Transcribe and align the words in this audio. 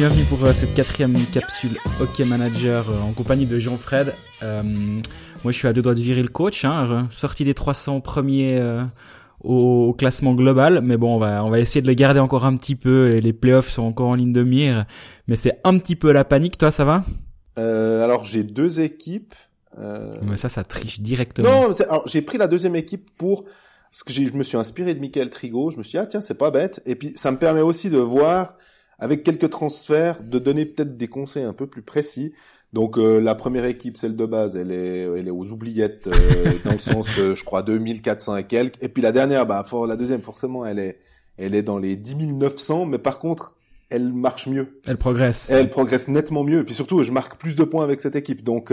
bienvenue 0.00 0.24
pour 0.24 0.42
euh, 0.46 0.54
cette 0.54 0.72
quatrième 0.72 1.12
capsule 1.30 1.76
Hockey 2.00 2.24
Manager 2.24 2.88
euh, 2.88 3.00
en 3.00 3.12
compagnie 3.12 3.44
de 3.44 3.58
Jean-Fred. 3.58 4.14
Euh, 4.42 4.62
moi 4.62 5.52
je 5.52 5.58
suis 5.58 5.68
à 5.68 5.74
deux 5.74 5.82
doigts 5.82 5.92
de 5.92 6.00
virer 6.00 6.22
le 6.22 6.30
coach, 6.30 6.64
hein, 6.64 7.06
sorti 7.10 7.44
des 7.44 7.52
300 7.52 8.00
premiers 8.00 8.58
au, 9.44 9.88
au, 9.88 9.92
classement 9.92 10.32
global, 10.32 10.80
mais 10.82 10.96
bon 10.96 11.16
on 11.16 11.18
va, 11.18 11.44
on 11.44 11.50
va 11.50 11.60
essayer 11.60 11.82
de 11.82 11.86
le 11.86 11.92
garder 11.92 12.18
encore 12.18 12.46
un 12.46 12.56
petit 12.56 12.76
peu 12.76 13.10
et 13.10 13.20
les 13.20 13.34
playoffs 13.34 13.68
sont 13.68 13.82
encore 13.82 14.08
en 14.08 14.14
ligne 14.14 14.32
de 14.32 14.42
mire, 14.42 14.86
mais 15.28 15.36
c'est 15.36 15.60
un 15.64 15.76
petit 15.76 15.96
peu 15.96 16.12
la 16.12 16.24
panique, 16.24 16.56
toi 16.56 16.70
ça 16.70 16.86
va? 16.86 17.04
Alors 17.58 18.24
j'ai 18.24 18.42
deux 18.42 18.80
équipes. 18.80 19.34
Mais 19.76 20.36
ça 20.36 20.48
ça 20.48 20.64
triche 20.64 21.02
directement. 21.02 21.68
Non, 21.68 21.74
j'ai 22.06 22.22
pris 22.22 22.38
la 22.38 22.48
deuxième 22.48 22.74
équipe 22.74 23.10
pour 23.18 23.44
parce 23.92 24.02
que 24.02 24.14
je 24.14 24.32
me 24.32 24.44
suis 24.44 24.56
inspiré 24.56 24.94
de 24.94 25.00
Michael 25.00 25.28
Trigo, 25.28 25.70
je 25.70 25.76
me 25.76 25.82
suis 25.82 25.92
dit 25.92 25.98
ah 25.98 26.06
tiens 26.06 26.22
c'est 26.22 26.38
pas 26.38 26.50
bête 26.50 26.80
et 26.86 26.94
puis 26.94 27.12
ça 27.16 27.30
me 27.30 27.36
permet 27.36 27.60
aussi 27.60 27.90
de 27.90 27.98
voir 27.98 28.54
avec 29.00 29.24
quelques 29.24 29.50
transferts, 29.50 30.22
de 30.22 30.38
donner 30.38 30.66
peut-être 30.66 30.96
des 30.96 31.08
conseils 31.08 31.44
un 31.44 31.54
peu 31.54 31.66
plus 31.66 31.82
précis. 31.82 32.32
Donc 32.72 32.98
euh, 32.98 33.18
la 33.18 33.34
première 33.34 33.64
équipe, 33.64 33.96
celle 33.96 34.14
de 34.14 34.26
base, 34.26 34.54
elle 34.54 34.70
est, 34.70 35.00
elle 35.00 35.26
est 35.26 35.32
aux 35.32 35.50
oubliettes 35.50 36.06
euh, 36.06 36.52
dans 36.64 36.72
le 36.72 36.78
sens, 36.78 37.08
euh, 37.18 37.34
je 37.34 37.44
crois, 37.44 37.62
2400 37.62 38.36
et 38.36 38.44
quelques. 38.44 38.80
Et 38.82 38.88
puis 38.88 39.02
la 39.02 39.10
dernière, 39.10 39.46
bah, 39.46 39.64
for, 39.64 39.86
la 39.86 39.96
deuxième, 39.96 40.22
forcément, 40.22 40.64
elle 40.64 40.78
est, 40.78 41.00
elle 41.38 41.54
est 41.54 41.62
dans 41.62 41.78
les 41.78 41.96
10 41.96 42.14
900. 42.28 42.86
Mais 42.86 42.98
par 42.98 43.18
contre, 43.18 43.56
elle 43.88 44.12
marche 44.12 44.46
mieux. 44.46 44.80
Elle 44.86 44.98
progresse. 44.98 45.48
Elle 45.50 45.70
progresse 45.70 46.06
nettement 46.06 46.44
mieux. 46.44 46.60
Et 46.60 46.64
puis 46.64 46.74
surtout, 46.74 47.02
je 47.02 47.10
marque 47.10 47.40
plus 47.40 47.56
de 47.56 47.64
points 47.64 47.82
avec 47.82 48.00
cette 48.00 48.14
équipe. 48.14 48.44
Donc 48.44 48.72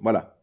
voilà. 0.00 0.35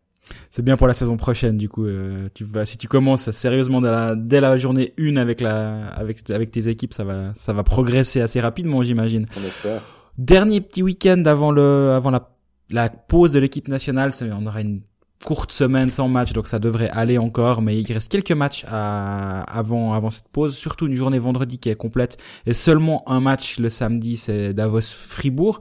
C'est 0.50 0.64
bien 0.64 0.78
pour 0.78 0.88
la 0.88 0.94
saison 0.94 1.18
prochaine, 1.18 1.58
du 1.58 1.70
coup. 1.70 1.86
Euh, 1.86 2.30
tu 2.34 2.44
vas, 2.44 2.66
si 2.66 2.78
tu 2.78 2.88
commences 2.88 3.32
sérieusement 3.32 3.82
dès 3.82 3.90
la, 3.90 4.16
dès 4.16 4.42
la 4.42 4.58
journée 4.58 4.94
1 4.98 5.18
avec 5.18 5.42
la, 5.42 5.88
avec, 5.88 6.30
avec 6.30 6.52
tes 6.52 6.68
équipes, 6.68 6.94
ça 6.94 7.04
va, 7.04 7.34
ça 7.36 7.54
va 7.54 7.64
progresser 7.64 8.22
assez 8.22 8.40
rapidement, 8.40 8.84
j'imagine. 8.84 9.26
On 9.40 9.46
espère. 9.46 9.82
Dernier 10.18 10.62
petit 10.62 10.84
week-end 10.84 11.24
avant 11.26 11.52
le, 11.52 11.92
avant 11.92 12.12
la, 12.12 12.30
la 12.70 12.90
pause 12.90 13.34
de 13.34 13.40
l'équipe 13.40 13.68
nationale, 13.68 14.12
on 14.40 14.46
aura 14.46 14.62
une 14.62 14.82
courte 15.24 15.52
semaine 15.52 15.90
sans 15.90 16.08
match, 16.08 16.34
donc 16.34 16.48
ça 16.48 16.60
devrait 16.60 16.90
aller 16.90 17.18
encore, 17.18 17.62
mais 17.62 17.80
il 17.80 17.92
reste 17.92 18.12
quelques 18.12 18.32
matchs 18.32 18.66
à, 18.68 19.42
avant, 19.44 19.94
avant 19.94 20.10
cette 20.10 20.28
pause, 20.30 20.56
surtout 20.56 20.88
une 20.88 20.94
journée 20.94 21.20
vendredi 21.20 21.58
qui 21.58 21.70
est 21.70 21.76
complète, 21.76 22.18
et 22.46 22.54
seulement 22.54 23.04
un 23.10 23.22
match 23.22 23.58
le 23.58 23.70
samedi, 23.70 24.18
c'est 24.18 24.54
Davos-Fribourg. 24.54 25.60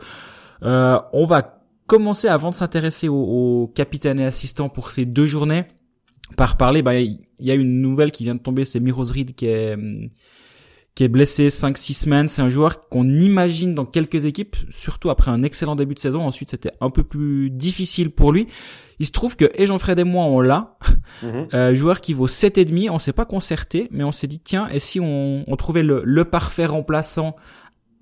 Euh, 0.64 0.98
on 1.12 1.26
va 1.26 1.61
commencer 1.86 2.28
avant 2.28 2.50
de 2.50 2.54
s'intéresser 2.54 3.08
au, 3.08 3.14
au, 3.14 3.66
capitaine 3.68 4.20
et 4.20 4.24
assistant 4.24 4.68
pour 4.68 4.90
ces 4.90 5.04
deux 5.04 5.26
journées 5.26 5.64
par 6.36 6.56
parler 6.56 6.82
bah 6.82 6.98
il 6.98 7.18
y 7.40 7.50
a 7.50 7.54
une 7.54 7.82
nouvelle 7.82 8.10
qui 8.10 8.24
vient 8.24 8.34
de 8.34 8.40
tomber 8.40 8.64
c'est 8.64 8.80
Miros 8.80 9.10
Reed 9.12 9.34
qui 9.34 9.46
est 9.46 9.76
qui 10.94 11.04
est 11.04 11.08
blessé 11.08 11.48
5 11.48 11.78
6 11.78 11.94
semaines, 11.94 12.28
c'est 12.28 12.42
un 12.42 12.50
joueur 12.50 12.88
qu'on 12.88 13.08
imagine 13.08 13.74
dans 13.74 13.86
quelques 13.86 14.26
équipes, 14.26 14.56
surtout 14.70 15.08
après 15.08 15.30
un 15.30 15.42
excellent 15.42 15.74
début 15.74 15.94
de 15.94 15.98
saison. 15.98 16.26
Ensuite, 16.26 16.50
c'était 16.50 16.72
un 16.80 16.90
peu 16.90 17.02
plus 17.02 17.50
difficile 17.50 18.10
pour 18.10 18.32
lui. 18.32 18.46
Il 18.98 19.06
se 19.06 19.12
trouve 19.12 19.36
que 19.36 19.50
et 19.54 19.66
Jean-Fred 19.66 19.98
et 19.98 20.04
moi 20.04 20.26
on 20.26 20.40
l'a, 20.40 20.76
mm-hmm. 21.22 21.48
euh, 21.54 21.74
joueur 21.74 22.00
qui 22.02 22.12
vaut 22.12 22.28
7 22.28 22.58
et 22.58 22.64
demi, 22.64 22.90
on 22.90 22.98
s'est 22.98 23.14
pas 23.14 23.24
concerté, 23.24 23.88
mais 23.90 24.04
on 24.04 24.12
s'est 24.12 24.26
dit 24.26 24.38
tiens, 24.38 24.68
et 24.70 24.78
si 24.78 25.00
on, 25.00 25.44
on 25.46 25.56
trouvait 25.56 25.82
le, 25.82 26.02
le 26.04 26.24
parfait 26.26 26.66
remplaçant 26.66 27.36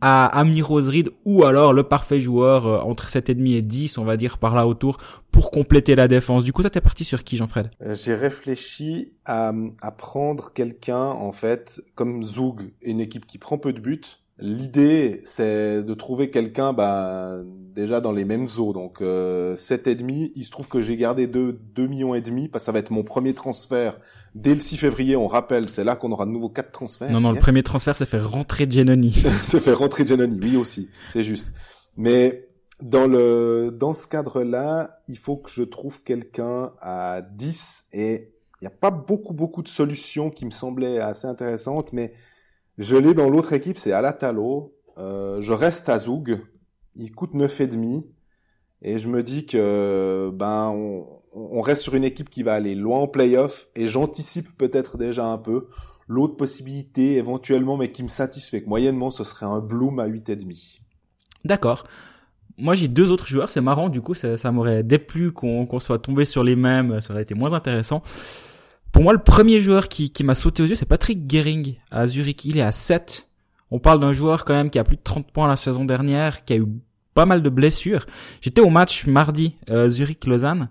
à 0.00 0.26
Amir 0.26 0.68
Reed 0.70 1.10
ou 1.24 1.44
alors 1.44 1.72
le 1.72 1.82
parfait 1.82 2.20
joueur 2.20 2.66
euh, 2.66 2.78
entre 2.80 3.08
7,5 3.08 3.56
et 3.56 3.62
10, 3.62 3.98
on 3.98 4.04
va 4.04 4.16
dire 4.16 4.38
par 4.38 4.54
là 4.54 4.66
autour, 4.66 4.98
pour 5.30 5.50
compléter 5.50 5.94
la 5.94 6.08
défense. 6.08 6.44
Du 6.44 6.52
coup, 6.52 6.62
toi, 6.62 6.70
t'es 6.70 6.80
parti 6.80 7.04
sur 7.04 7.24
qui, 7.24 7.36
Jean-Fred? 7.36 7.70
Euh, 7.82 7.94
J'ai 7.94 8.14
réfléchi 8.14 9.12
à, 9.24 9.52
à 9.82 9.90
prendre 9.90 10.52
quelqu'un, 10.52 11.04
en 11.04 11.32
fait, 11.32 11.82
comme 11.94 12.22
Zoug, 12.22 12.72
une 12.82 13.00
équipe 13.00 13.26
qui 13.26 13.38
prend 13.38 13.58
peu 13.58 13.72
de 13.72 13.80
buts. 13.80 14.00
L'idée, 14.40 15.22
c'est 15.24 15.82
de 15.82 15.94
trouver 15.94 16.30
quelqu'un 16.30 16.72
bah, 16.72 17.38
déjà 17.74 18.00
dans 18.00 18.12
les 18.12 18.24
mêmes 18.24 18.46
eaux. 18.58 18.72
Donc, 18.72 19.00
euh, 19.00 19.54
7,5, 19.54 20.32
il 20.34 20.44
se 20.44 20.50
trouve 20.50 20.68
que 20.68 20.80
j'ai 20.80 20.96
gardé 20.96 21.26
2, 21.26 21.60
2 21.74 21.86
millions 21.86 22.14
et 22.14 22.20
demi, 22.20 22.48
parce 22.48 22.62
que 22.62 22.66
ça 22.66 22.72
va 22.72 22.78
être 22.78 22.90
mon 22.90 23.04
premier 23.04 23.34
transfert 23.34 23.98
Dès 24.34 24.54
le 24.54 24.60
6 24.60 24.76
février, 24.76 25.16
on 25.16 25.26
rappelle, 25.26 25.68
c'est 25.68 25.82
là 25.82 25.96
qu'on 25.96 26.12
aura 26.12 26.24
de 26.24 26.30
nouveau 26.30 26.48
quatre 26.48 26.70
transferts. 26.70 27.10
Non, 27.10 27.20
non, 27.20 27.32
le 27.32 27.40
premier 27.40 27.64
transfert, 27.64 27.96
c'est 27.96 28.06
faire 28.06 28.30
rentrer 28.30 28.70
Genoni. 28.70 29.24
c'est 29.42 29.60
faire 29.60 29.78
rentrer 29.78 30.06
Genoni, 30.06 30.38
oui 30.40 30.56
aussi, 30.56 30.88
c'est 31.08 31.24
juste. 31.24 31.52
Mais 31.96 32.48
dans 32.80 33.08
le 33.08 33.74
dans 33.76 33.92
ce 33.92 34.06
cadre-là, 34.06 35.00
il 35.08 35.18
faut 35.18 35.36
que 35.36 35.50
je 35.50 35.64
trouve 35.64 36.02
quelqu'un 36.04 36.70
à 36.80 37.22
10 37.22 37.86
et 37.92 38.32
il 38.60 38.64
n'y 38.64 38.68
a 38.68 38.76
pas 38.76 38.92
beaucoup 38.92 39.34
beaucoup 39.34 39.62
de 39.62 39.68
solutions 39.68 40.30
qui 40.30 40.46
me 40.46 40.52
semblaient 40.52 41.00
assez 41.00 41.26
intéressantes, 41.26 41.92
mais 41.92 42.12
je 42.80 42.96
l'ai 42.96 43.12
dans 43.12 43.28
l'autre 43.28 43.52
équipe, 43.52 43.76
c'est 43.76 43.92
Alatalo. 43.92 44.74
Euh, 44.96 45.40
je 45.42 45.52
reste 45.52 45.90
à 45.90 45.98
Zoug, 45.98 46.40
il 46.96 47.12
coûte 47.12 47.34
neuf 47.34 47.60
et 47.60 47.66
demi 47.66 48.06
et 48.82 48.96
je 48.96 49.08
me 49.08 49.22
dis 49.22 49.44
que 49.44 50.30
ben 50.32 50.72
on, 51.34 51.60
reste 51.60 51.82
sur 51.82 51.94
une 51.94 52.04
équipe 52.04 52.30
qui 52.30 52.42
va 52.42 52.54
aller 52.54 52.74
loin 52.74 53.00
en 53.00 53.06
playoff 53.06 53.68
et 53.76 53.86
j'anticipe 53.86 54.56
peut-être 54.56 54.96
déjà 54.96 55.26
un 55.26 55.36
peu 55.36 55.68
l'autre 56.08 56.36
possibilité 56.36 57.16
éventuellement 57.16 57.76
mais 57.76 57.92
qui 57.92 58.02
me 58.02 58.08
satisfait 58.08 58.64
moyennement 58.66 59.10
ce 59.10 59.24
serait 59.24 59.46
un 59.46 59.60
Bloom 59.60 60.00
à 60.00 60.08
8,5. 60.08 60.80
D'accord. 61.44 61.84
Moi 62.56 62.74
j'ai 62.74 62.88
deux 62.88 63.10
autres 63.10 63.26
joueurs, 63.26 63.50
c'est 63.50 63.60
marrant 63.60 63.90
du 63.90 64.00
coup 64.00 64.14
ça 64.14 64.52
m'aurait 64.52 64.82
déplu 64.82 65.32
qu'on 65.32 65.80
soit 65.80 65.98
tombé 65.98 66.24
sur 66.24 66.42
les 66.42 66.56
mêmes, 66.56 67.02
ça 67.02 67.12
aurait 67.12 67.22
été 67.22 67.34
moins 67.34 67.52
intéressant. 67.52 68.02
Pour 68.92 69.02
moi 69.02 69.12
le 69.12 69.22
premier 69.22 69.60
joueur 69.60 69.88
qui, 69.88 70.10
qui 70.10 70.24
m'a 70.24 70.34
sauté 70.34 70.62
aux 70.62 70.66
yeux 70.66 70.74
c'est 70.74 70.86
Patrick 70.86 71.30
Gehring 71.30 71.76
à 71.90 72.06
Zurich, 72.08 72.44
il 72.44 72.58
est 72.58 72.62
à 72.62 72.72
7. 72.72 73.28
On 73.70 73.78
parle 73.78 74.00
d'un 74.00 74.12
joueur 74.12 74.44
quand 74.44 74.54
même 74.54 74.70
qui 74.70 74.78
a 74.78 74.84
plus 74.84 74.96
de 74.96 75.02
30 75.02 75.30
points 75.30 75.46
la 75.46 75.56
saison 75.56 75.84
dernière, 75.84 76.44
qui 76.44 76.54
a 76.54 76.56
eu 76.56 76.66
pas 77.14 77.26
mal 77.26 77.42
de 77.42 77.48
blessures. 77.48 78.06
J'étais 78.40 78.60
au 78.60 78.70
match 78.70 79.06
mardi 79.06 79.56
euh, 79.70 79.88
Zurich-Lausanne. 79.88 80.68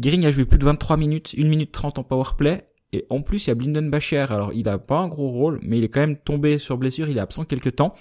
Gering 0.00 0.26
a 0.26 0.30
joué 0.30 0.44
plus 0.44 0.58
de 0.58 0.64
23 0.64 0.96
minutes, 0.96 1.34
1 1.38 1.44
minute 1.44 1.72
30 1.72 1.98
en 1.98 2.02
powerplay. 2.02 2.66
Et 2.92 3.06
en 3.10 3.22
plus, 3.22 3.46
il 3.46 3.48
y 3.48 3.50
a 3.50 3.54
Blinden 3.54 3.90
Bacher. 3.90 4.26
Alors, 4.30 4.52
il 4.52 4.68
a 4.68 4.78
pas 4.78 4.98
un 4.98 5.08
gros 5.08 5.30
rôle, 5.30 5.58
mais 5.62 5.78
il 5.78 5.84
est 5.84 5.88
quand 5.88 6.00
même 6.00 6.16
tombé 6.16 6.58
sur 6.58 6.78
blessure. 6.78 7.08
Il 7.08 7.16
est 7.16 7.20
absent 7.20 7.44
quelques 7.44 7.76
temps. 7.76 7.94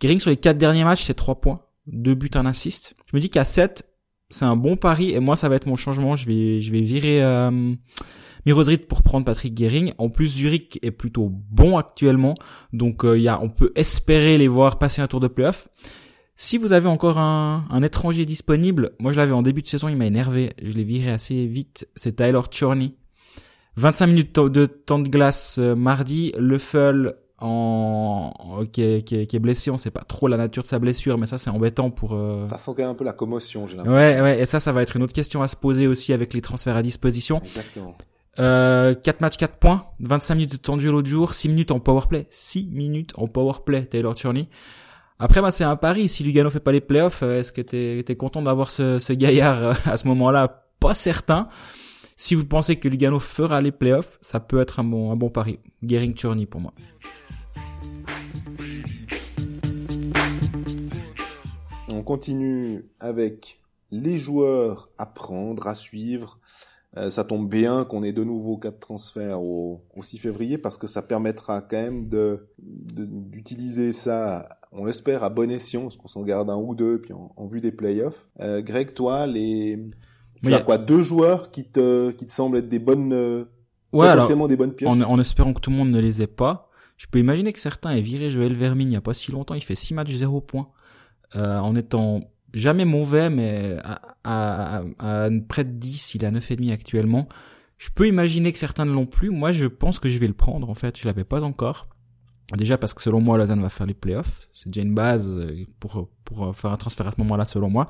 Gering, 0.00 0.20
sur 0.20 0.30
les 0.30 0.36
4 0.36 0.56
derniers 0.56 0.84
matchs, 0.84 1.04
c'est 1.04 1.14
3 1.14 1.40
points. 1.40 1.62
2 1.86 2.14
buts, 2.14 2.30
un 2.34 2.46
assist. 2.46 2.94
Je 3.10 3.16
me 3.16 3.20
dis 3.20 3.30
qu'à 3.30 3.44
7, 3.44 3.88
c'est 4.30 4.44
un 4.44 4.56
bon 4.56 4.76
pari. 4.76 5.12
Et 5.12 5.20
moi, 5.20 5.36
ça 5.36 5.48
va 5.48 5.56
être 5.56 5.66
mon 5.66 5.76
changement. 5.76 6.16
Je 6.16 6.26
vais, 6.26 6.60
je 6.60 6.70
vais 6.70 6.80
virer 6.80 7.22
euh, 7.22 7.74
Mirosrid 8.46 8.86
pour 8.86 9.02
prendre 9.02 9.26
Patrick 9.26 9.56
Gering. 9.58 9.92
En 9.98 10.08
plus, 10.08 10.28
Zurich 10.28 10.78
est 10.82 10.92
plutôt 10.92 11.30
bon 11.30 11.76
actuellement. 11.76 12.34
Donc, 12.72 13.04
euh, 13.04 13.18
il 13.18 13.24
y 13.24 13.28
a, 13.28 13.42
on 13.42 13.50
peut 13.50 13.72
espérer 13.74 14.38
les 14.38 14.48
voir 14.48 14.78
passer 14.78 15.02
un 15.02 15.08
tour 15.08 15.20
de 15.20 15.28
playoff. 15.28 15.68
Si 16.36 16.56
vous 16.58 16.72
avez 16.72 16.88
encore 16.88 17.18
un, 17.18 17.64
un 17.70 17.82
étranger 17.82 18.26
disponible, 18.26 18.92
moi 18.98 19.10
je 19.10 19.16
l'avais 19.16 19.32
en 19.32 19.40
début 19.40 19.62
de 19.62 19.68
saison, 19.68 19.88
il 19.88 19.96
m'a 19.96 20.04
énervé, 20.04 20.52
je 20.62 20.72
l'ai 20.72 20.84
viré 20.84 21.10
assez 21.10 21.46
vite, 21.46 21.88
c'est 21.96 22.16
Tyler 22.16 22.40
Chorney. 22.50 22.94
25 23.76 24.06
minutes 24.06 24.38
de 24.38 24.66
temps 24.66 24.98
de 24.98 25.08
glace 25.08 25.56
euh, 25.58 25.74
mardi, 25.74 26.32
Le 26.38 26.58
en 27.38 28.64
qui 28.72 28.82
est, 28.82 29.02
qui, 29.02 29.16
est, 29.16 29.26
qui 29.26 29.36
est, 29.36 29.40
blessé, 29.40 29.70
on 29.70 29.76
sait 29.76 29.90
pas 29.90 30.02
trop 30.02 30.26
la 30.26 30.36
nature 30.36 30.62
de 30.62 30.68
sa 30.68 30.78
blessure, 30.78 31.18
mais 31.18 31.26
ça 31.26 31.36
c'est 31.36 31.50
embêtant 31.50 31.90
pour. 31.90 32.14
Euh... 32.14 32.44
Ça 32.44 32.56
sent 32.56 32.72
quand 32.76 32.82
même 32.82 32.90
un 32.90 32.94
peu 32.94 33.04
la 33.04 33.12
commotion, 33.12 33.66
j'ai 33.66 33.76
l'impression. 33.76 33.98
Ouais, 33.98 34.20
ouais, 34.20 34.40
et 34.40 34.46
ça, 34.46 34.60
ça 34.60 34.72
va 34.72 34.82
être 34.82 34.96
une 34.96 35.02
autre 35.02 35.12
question 35.12 35.42
à 35.42 35.48
se 35.48 35.56
poser 35.56 35.86
aussi 35.86 36.14
avec 36.14 36.32
les 36.32 36.40
transferts 36.40 36.76
à 36.76 36.82
disposition. 36.82 37.40
Exactement. 37.44 37.94
Euh, 38.38 38.94
4 38.94 39.20
matchs, 39.20 39.36
4 39.38 39.56
points, 39.56 39.86
25 40.00 40.34
minutes 40.34 40.70
de 40.70 40.80
jeu 40.80 40.90
l'autre 40.90 41.08
jour, 41.08 41.34
6 41.34 41.48
minutes 41.48 41.70
en 41.70 41.80
powerplay, 41.80 42.26
6 42.30 42.68
minutes 42.70 43.12
en 43.16 43.28
powerplay, 43.28 43.86
Taylor 43.86 44.14
Chorney. 44.14 44.48
Après, 45.18 45.40
bah, 45.40 45.50
c'est 45.50 45.64
un 45.64 45.76
pari. 45.76 46.10
Si 46.10 46.22
Lugano 46.24 46.50
fait 46.50 46.60
pas 46.60 46.72
les 46.72 46.82
playoffs, 46.82 47.22
euh, 47.22 47.40
est-ce 47.40 47.50
que 47.50 47.62
t'es 47.62 48.04
es 48.06 48.16
content 48.16 48.42
d'avoir 48.42 48.70
ce, 48.70 48.98
ce 48.98 49.14
gaillard 49.14 49.62
euh, 49.62 49.72
à 49.86 49.96
ce 49.96 50.06
moment-là? 50.08 50.64
Pas 50.78 50.92
certain. 50.92 51.48
Si 52.18 52.34
vous 52.34 52.44
pensez 52.44 52.76
que 52.76 52.88
Lugano 52.88 53.18
fera 53.18 53.62
les 53.62 53.72
playoffs, 53.72 54.18
ça 54.20 54.40
peut 54.40 54.60
être 54.60 54.80
un 54.80 54.84
bon, 54.84 55.10
un 55.10 55.16
bon 55.16 55.30
pari. 55.30 55.58
Gering 55.82 56.14
Chorny 56.14 56.44
pour 56.44 56.60
moi. 56.60 56.74
On 61.88 62.02
continue 62.02 62.84
avec 63.00 63.60
les 63.90 64.18
joueurs 64.18 64.90
à 64.98 65.06
prendre, 65.06 65.66
à 65.66 65.74
suivre. 65.74 66.38
Euh, 66.96 67.10
ça 67.10 67.24
tombe 67.24 67.48
bien 67.48 67.84
qu'on 67.84 68.02
ait 68.02 68.12
de 68.12 68.24
nouveau 68.24 68.56
quatre 68.56 68.80
transferts 68.80 69.40
au, 69.40 69.84
au 69.94 70.02
6 70.02 70.18
février 70.18 70.56
parce 70.56 70.78
que 70.78 70.86
ça 70.86 71.02
permettra 71.02 71.60
quand 71.60 71.76
même 71.76 72.08
de 72.08 72.48
d'utiliser 72.58 73.92
ça 73.92 74.48
on 74.72 74.84
l'espère 74.84 75.24
à 75.24 75.30
bon 75.30 75.50
escient, 75.50 75.82
parce 75.82 75.96
qu'on 75.96 76.08
s'en 76.08 76.22
garde 76.22 76.50
un 76.50 76.56
ou 76.56 76.74
deux, 76.74 77.00
puis 77.00 77.12
en, 77.12 77.46
vue 77.46 77.60
des 77.60 77.72
playoffs. 77.72 78.28
Euh, 78.40 78.60
Greg, 78.60 78.92
toi, 78.92 79.26
les, 79.26 79.78
tu 80.42 80.54
as 80.54 80.60
quoi, 80.60 80.78
deux 80.78 81.02
joueurs 81.02 81.50
qui 81.50 81.64
te, 81.64 82.10
qui 82.10 82.26
te 82.26 82.32
semblent 82.32 82.58
être 82.58 82.68
des 82.68 82.78
bonnes, 82.78 83.12
euh, 83.12 83.44
ouais, 83.92 84.10
potentiellement 84.12 84.48
des 84.48 84.56
bonnes 84.56 84.72
pioches. 84.72 84.90
En, 84.90 85.00
en, 85.00 85.18
espérant 85.18 85.54
que 85.54 85.60
tout 85.60 85.70
le 85.70 85.76
monde 85.76 85.90
ne 85.90 86.00
les 86.00 86.22
ait 86.22 86.26
pas. 86.26 86.68
Je 86.96 87.06
peux 87.06 87.18
imaginer 87.18 87.52
que 87.52 87.60
certains 87.60 87.90
aient 87.90 88.02
viré 88.02 88.30
Joël 88.30 88.54
Vermine 88.54 88.88
il 88.88 88.92
n'y 88.92 88.96
a 88.96 89.02
pas 89.02 89.14
si 89.14 89.30
longtemps. 89.30 89.54
Il 89.54 89.62
fait 89.62 89.74
six 89.74 89.92
matchs, 89.92 90.12
zéro 90.12 90.40
points. 90.40 90.68
Euh, 91.34 91.58
en 91.58 91.74
étant 91.74 92.20
jamais 92.56 92.84
mauvais, 92.84 93.30
mais 93.30 93.76
à, 93.84 94.00
à, 94.24 94.82
à, 94.98 95.28
près 95.48 95.64
de 95.64 95.70
10, 95.70 96.14
il 96.14 96.24
est 96.24 96.26
à 96.26 96.30
9,5 96.32 96.72
actuellement. 96.72 97.28
Je 97.78 97.88
peux 97.94 98.08
imaginer 98.08 98.52
que 98.52 98.58
certains 98.58 98.86
ne 98.86 98.92
l'ont 98.92 99.06
plus. 99.06 99.30
Moi, 99.30 99.52
je 99.52 99.66
pense 99.66 99.98
que 99.98 100.08
je 100.08 100.18
vais 100.18 100.26
le 100.26 100.34
prendre, 100.34 100.68
en 100.70 100.74
fait. 100.74 100.98
Je 100.98 101.06
l'avais 101.06 101.24
pas 101.24 101.44
encore. 101.44 101.88
Déjà 102.56 102.78
parce 102.78 102.94
que 102.94 103.02
selon 103.02 103.20
moi, 103.20 103.36
Lausanne 103.36 103.60
va 103.60 103.68
faire 103.68 103.86
les 103.86 103.94
playoffs. 103.94 104.48
C'est 104.54 104.68
déjà 104.68 104.82
une 104.82 104.94
base 104.94 105.36
euh, 105.36 105.66
pour, 105.80 106.08
pour 106.24 106.54
faire 106.56 106.70
un 106.70 106.76
transfert 106.76 107.06
à 107.06 107.10
ce 107.10 107.20
moment-là, 107.20 107.44
selon 107.44 107.68
moi. 107.68 107.88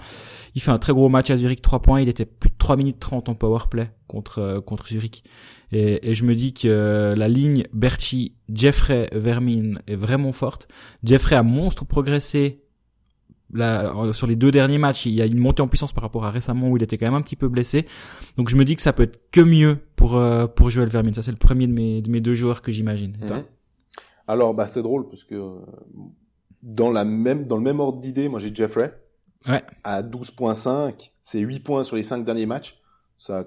Il 0.54 0.62
fait 0.62 0.70
un 0.70 0.78
très 0.78 0.94
gros 0.94 1.10
match 1.10 1.30
à 1.30 1.36
Zurich, 1.36 1.60
3 1.60 1.82
points. 1.82 2.00
Il 2.00 2.08
était 2.08 2.24
plus 2.24 2.48
de 2.48 2.56
3 2.56 2.76
minutes 2.76 2.98
30 2.98 3.28
en 3.28 3.34
power 3.34 3.64
play 3.70 3.90
contre, 4.08 4.38
euh, 4.38 4.60
contre 4.62 4.88
Zurich. 4.88 5.24
Et, 5.72 6.10
et 6.10 6.14
je 6.14 6.24
me 6.24 6.34
dis 6.34 6.54
que 6.54 7.14
la 7.16 7.28
ligne 7.28 7.64
Berchi, 7.74 8.34
Jeffrey, 8.48 9.10
Vermin 9.12 9.74
est 9.86 9.96
vraiment 9.96 10.32
forte. 10.32 10.68
Jeffrey 11.04 11.36
a 11.36 11.42
monstre 11.42 11.84
progressé 11.84 12.62
Là, 13.52 13.92
sur 14.12 14.26
les 14.26 14.34
deux 14.34 14.50
derniers 14.50 14.78
matchs, 14.78 15.06
il 15.06 15.14
y 15.14 15.22
a 15.22 15.26
une 15.26 15.38
montée 15.38 15.62
en 15.62 15.68
puissance 15.68 15.92
par 15.92 16.02
rapport 16.02 16.24
à 16.24 16.30
récemment 16.30 16.68
où 16.68 16.76
il 16.76 16.82
était 16.82 16.98
quand 16.98 17.06
même 17.06 17.14
un 17.14 17.22
petit 17.22 17.36
peu 17.36 17.48
blessé. 17.48 17.86
Donc 18.36 18.48
je 18.48 18.56
me 18.56 18.64
dis 18.64 18.74
que 18.74 18.82
ça 18.82 18.92
peut 18.92 19.04
être 19.04 19.30
que 19.30 19.40
mieux 19.40 19.78
pour 19.94 20.16
euh, 20.16 20.46
pour 20.46 20.68
Joel 20.70 20.88
Vermin. 20.88 21.12
Ça 21.12 21.22
c'est 21.22 21.30
le 21.30 21.36
premier 21.36 21.66
de 21.66 21.72
mes 21.72 22.02
de 22.02 22.10
mes 22.10 22.20
deux 22.20 22.34
joueurs 22.34 22.60
que 22.60 22.72
j'imagine. 22.72 23.16
Mhm. 23.22 23.44
Alors 24.26 24.52
bah 24.52 24.66
c'est 24.66 24.82
drôle 24.82 25.08
parce 25.08 25.22
que 25.22 25.60
dans 26.62 26.90
la 26.90 27.04
même 27.04 27.46
dans 27.46 27.56
le 27.56 27.62
même 27.62 27.78
ordre 27.78 28.00
d'idée, 28.00 28.28
moi 28.28 28.40
j'ai 28.40 28.52
Jeffrey 28.52 28.92
ouais. 29.46 29.62
à 29.84 30.02
12.5, 30.02 31.12
c'est 31.22 31.38
8 31.38 31.60
points 31.60 31.84
sur 31.84 31.96
les 31.96 32.02
5 32.02 32.24
derniers 32.24 32.46
matchs. 32.46 32.80
Ça 33.18 33.46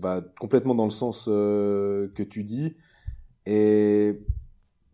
va 0.00 0.22
complètement 0.38 0.74
dans 0.74 0.84
le 0.84 0.90
sens 0.90 1.26
euh, 1.28 2.08
que 2.14 2.22
tu 2.22 2.44
dis 2.44 2.76
et 3.46 4.20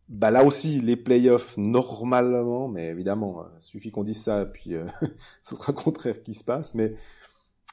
bah 0.08 0.30
là 0.30 0.44
aussi 0.44 0.80
les 0.80 0.96
playoffs 0.96 1.56
normalement, 1.56 2.68
mais 2.68 2.88
évidemment, 2.88 3.40
euh, 3.40 3.44
suffit 3.60 3.90
qu'on 3.90 4.04
dise 4.04 4.22
ça, 4.22 4.44
puis 4.44 4.74
euh, 4.74 4.84
ce 5.42 5.56
sera 5.56 5.72
contraire 5.72 6.22
qui 6.22 6.34
se 6.34 6.44
passe. 6.44 6.74
Mais 6.74 6.94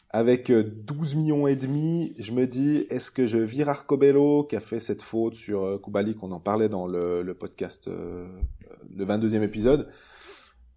avec 0.09 0.51
12 0.51 1.13
euh, 1.13 1.18
millions 1.18 1.47
et 1.47 1.56
demi, 1.56 2.15
je 2.18 2.31
me 2.31 2.47
dis, 2.47 2.85
est-ce 2.89 3.12
que 3.12 3.27
je 3.27 3.38
vire 3.38 3.69
Arcobello 3.69 4.45
qui 4.45 4.56
a 4.56 4.59
fait 4.59 4.80
cette 4.80 5.03
faute 5.03 5.35
sur 5.35 5.80
Kubali, 5.83 6.15
qu'on 6.15 6.31
en 6.31 6.39
parlait 6.39 6.69
dans 6.69 6.88
le, 6.88 7.33
podcast, 7.33 7.88
le 7.88 9.06
22e 9.06 9.41
épisode 9.41 9.89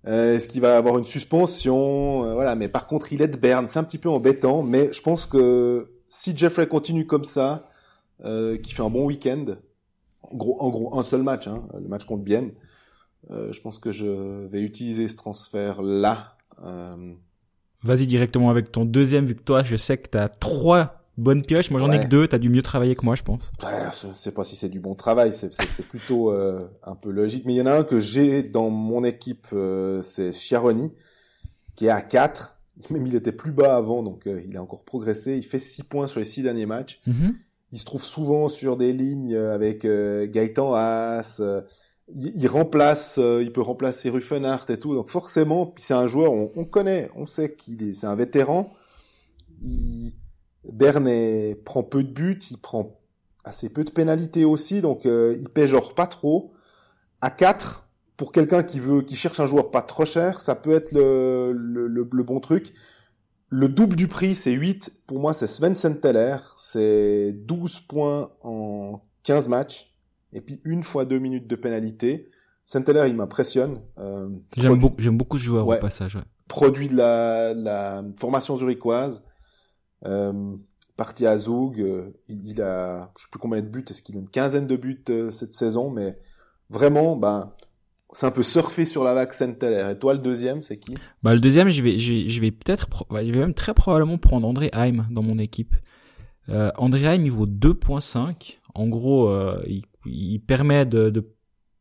Est-ce 0.07 0.49
qu'il 0.49 0.61
va 0.63 0.77
avoir 0.77 0.99
une 0.99 1.05
suspension 1.05 2.33
Voilà, 2.33 2.55
mais 2.55 2.69
par 2.69 2.87
contre, 2.87 3.13
il 3.13 3.21
est 3.21 3.29
de 3.29 3.39
c'est 3.67 3.79
un 3.79 3.85
petit 3.85 3.99
peu 3.99 4.09
embêtant, 4.09 4.63
mais 4.63 4.91
je 4.93 5.03
pense 5.03 5.27
que 5.27 5.91
si 6.09 6.35
Jeffrey 6.35 6.67
continue 6.67 7.07
comme 7.07 7.27
ça, 7.27 7.69
qui 8.23 8.73
fait 8.73 8.83
un 8.83 8.91
bon 8.91 9.05
week-end, 9.05 9.57
en 10.31 10.37
gros, 10.37 10.61
en 10.61 10.71
gros, 10.71 10.99
un 10.99 11.05
seul 11.05 11.23
match, 11.23 11.47
hein, 11.47 11.67
le 11.75 11.89
match 11.89 12.05
contre 12.05 12.23
Bienne. 12.23 12.53
Euh, 13.31 13.53
je 13.53 13.61
pense 13.61 13.79
que 13.79 13.93
je 13.93 14.47
vais 14.47 14.61
utiliser 14.61 15.09
ce 15.09 15.17
transfert-là. 15.17 16.37
Euh... 16.65 17.13
Vas-y 17.83 18.07
directement 18.07 18.51
avec 18.51 18.73
ton 18.73 18.85
deuxième, 18.85 19.27
vu 19.27 19.35
que 19.35 19.43
toi, 19.43 19.65
je 19.65 19.77
sais 19.77 19.99
que 19.99 20.09
tu 20.09 20.19
as 20.19 20.29
trois 20.29 21.07
bonnes 21.17 21.45
pioches. 21.45 21.71
Moi, 21.71 21.81
j'en 21.81 21.91
ai 21.91 22.01
que 22.01 22.09
deux. 22.09 22.29
Tu 22.29 22.35
as 22.35 22.39
dû 22.39 22.49
mieux 22.49 22.63
travailler 22.63 22.95
que 22.95 23.05
moi, 23.05 23.15
je 23.15 23.23
pense. 23.23 23.51
Ouais, 23.63 23.89
je 23.93 24.13
sais 24.15 24.33
pas 24.33 24.45
si 24.45 24.57
c'est 24.57 24.69
du 24.69 24.81
bon 24.81 24.95
travail. 24.95 25.33
C'est 25.33 25.87
plutôt 25.89 26.31
euh, 26.33 26.69
un 26.83 26.95
peu 26.95 27.11
logique. 27.11 27.45
Mais 27.47 27.55
il 27.55 27.57
y 27.57 27.63
en 27.63 27.67
a 27.67 27.73
un 27.73 27.85
que 27.85 28.01
j'ai 28.01 28.43
dans 28.43 28.71
mon 28.71 29.05
équipe, 29.05 29.47
euh, 29.53 30.03
c'est 30.03 30.33
Chiaroni, 30.33 30.93
qui 31.75 31.87
est 31.87 31.91
à 31.91 32.03
4. 32.03 32.55
Même 32.91 33.07
il 33.07 33.15
était 33.15 33.33
plus 33.33 33.53
bas 33.53 33.77
avant, 33.77 34.03
donc 34.03 34.27
euh, 34.27 34.43
il 34.47 34.57
a 34.57 34.63
encore 34.63 34.85
progressé. 34.85 35.37
Il 35.37 35.45
fait 35.45 35.59
6 35.59 35.85
points 35.85 36.09
sur 36.09 36.21
les 36.21 36.27
6 36.27 36.43
derniers 36.43 36.67
matchs. 36.67 37.01
Mm-hmm 37.09 37.35
il 37.77 37.79
se 37.79 37.85
trouve 37.85 38.03
souvent 38.03 38.49
sur 38.49 38.79
des 38.79 38.95
lignes 38.95 39.35
euh, 39.35 39.55
avec 39.55 39.85
euh, 39.85 40.27
Gaëtan 40.27 40.73
Haas. 40.73 41.41
Euh, 41.41 41.61
il, 42.09 42.49
remplace, 42.49 43.19
il 43.19 43.53
peut 43.53 43.61
remplacer 43.61 44.09
Ruffenhardt 44.09 44.73
et 44.73 44.79
tout. 44.79 44.95
Donc 44.95 45.11
forcément, 45.11 45.75
c'est 45.77 45.93
un 45.93 46.07
joueur, 46.07 46.33
on, 46.33 46.51
on, 46.57 46.65
connaît, 46.65 47.11
on 47.17 47.27
sait 47.27 47.55
qu'il 47.55 47.83
est, 47.83 47.93
c'est 47.93 48.07
un 48.07 48.15
vétéran. 48.15 48.73
Il, 49.63 50.15
Bernet 50.65 51.61
prend 51.67 51.83
peu 51.83 52.03
de 52.03 52.11
buts, 52.11 52.41
il 52.51 52.57
prend 52.57 52.99
assez 53.45 53.69
peu 53.69 53.85
de 53.85 53.91
pénalités 53.91 54.45
aussi, 54.47 54.81
donc 54.81 55.05
il 55.05 55.49
paie 55.53 55.67
genre 55.67 55.95
pas 55.95 56.07
trop. 56.07 56.53
À 57.21 57.31
4, 57.31 57.89
pour 58.17 58.33
quelqu'un 58.33 58.63
qui 58.63 58.81
veut, 58.81 59.03
qui 59.03 59.17
cherche 59.17 59.39
un 59.39 59.47
joueur 59.47 59.71
pas 59.71 59.83
trop 59.83 60.05
cher, 60.05 60.41
ça 60.41 60.55
peut 60.55 60.75
être 60.75 60.93
le 60.93 62.23
bon 62.23 62.41
truc. 62.41 62.73
Le 63.49 63.69
double 63.69 63.97
du 63.97 64.09
prix, 64.09 64.35
c'est 64.35 64.53
8. 64.53 64.93
Pour 65.07 65.21
moi, 65.21 65.33
c'est 65.33 65.47
Sven 65.47 65.75
Senteller. 65.75 66.37
C'est 66.57 67.33
12 67.33 67.81
points 67.81 68.31
en 68.43 69.01
15 69.23 69.49
matchs. 69.49 69.95
Et 70.33 70.41
puis 70.41 70.61
une 70.65 70.83
fois 70.83 71.05
deux 71.05 71.19
minutes 71.19 71.47
de 71.47 71.57
pénalité. 71.57 72.29
Senteller, 72.65 73.09
il 73.09 73.15
m'impressionne. 73.15 73.81
Euh, 73.99 74.29
j'aime 74.57 74.79
beaucoup, 74.79 75.01
j'aime 75.01 75.17
beaucoup 75.17 75.39
ce 75.39 75.45
joueur 75.45 75.69
au 75.69 75.77
passage. 75.77 76.17
Ouais. 76.17 76.23
Produit 76.49 76.89
de 76.89 76.97
la, 76.97 77.55
la 77.55 78.05
formation 78.19 78.57
zurichoise. 78.57 79.25
Euh, 80.05 80.57
parti 80.97 81.27
à 81.27 81.39
Zug. 81.39 81.81
Euh, 81.81 82.11
il, 82.29 82.61
a, 82.61 83.13
je 83.17 83.23
sais 83.23 83.29
plus 83.31 83.39
combien 83.39 83.63
de 83.63 83.69
buts. 83.69 83.85
Est-ce 83.89 84.03
qu'il 84.03 84.17
a 84.17 84.19
une 84.19 84.29
quinzaine 84.29 84.67
de 84.67 84.77
buts 84.77 85.05
cette 85.31 85.55
saison? 85.55 85.91
Mais 85.91 86.19
vraiment, 86.69 87.15
ben, 87.17 87.53
c'est 88.13 88.27
un 88.27 88.31
peu 88.31 88.43
surfer 88.43 88.85
sur 88.87 89.05
la 89.05 89.15
vague 89.15 89.33
Saint-Teller. 89.33 89.93
Et 89.93 89.99
toi, 89.99 90.15
le 90.15 90.21
deuxième, 90.21 90.63
c'est 90.63 90.79
qui? 90.79 90.95
Bah 91.23 91.35
le 91.35 91.41
deuxième, 91.41 91.69
je 91.69 91.83
vais, 91.83 91.99
je, 91.99 92.41
vais 92.41 92.51
peut-être, 92.51 92.89
je 93.11 93.33
vais 93.33 93.39
même 93.39 93.55
très 93.55 93.75
probablement 93.75 94.19
prendre 94.19 94.47
André 94.47 94.71
Heim 94.73 95.07
dans 95.11 95.23
mon 95.23 95.39
équipe. 95.39 95.75
Euh, 96.49 96.71
André 96.79 97.05
Heim, 97.05 97.25
il 97.25 97.33
vaut 97.33 97.47
2.5. 97.47 98.59
En 98.75 98.87
gros, 98.89 99.29
euh, 99.29 99.63
il, 99.67 99.83
il, 100.07 100.39
permet 100.41 100.87
de, 100.87 101.11
de, 101.11 101.25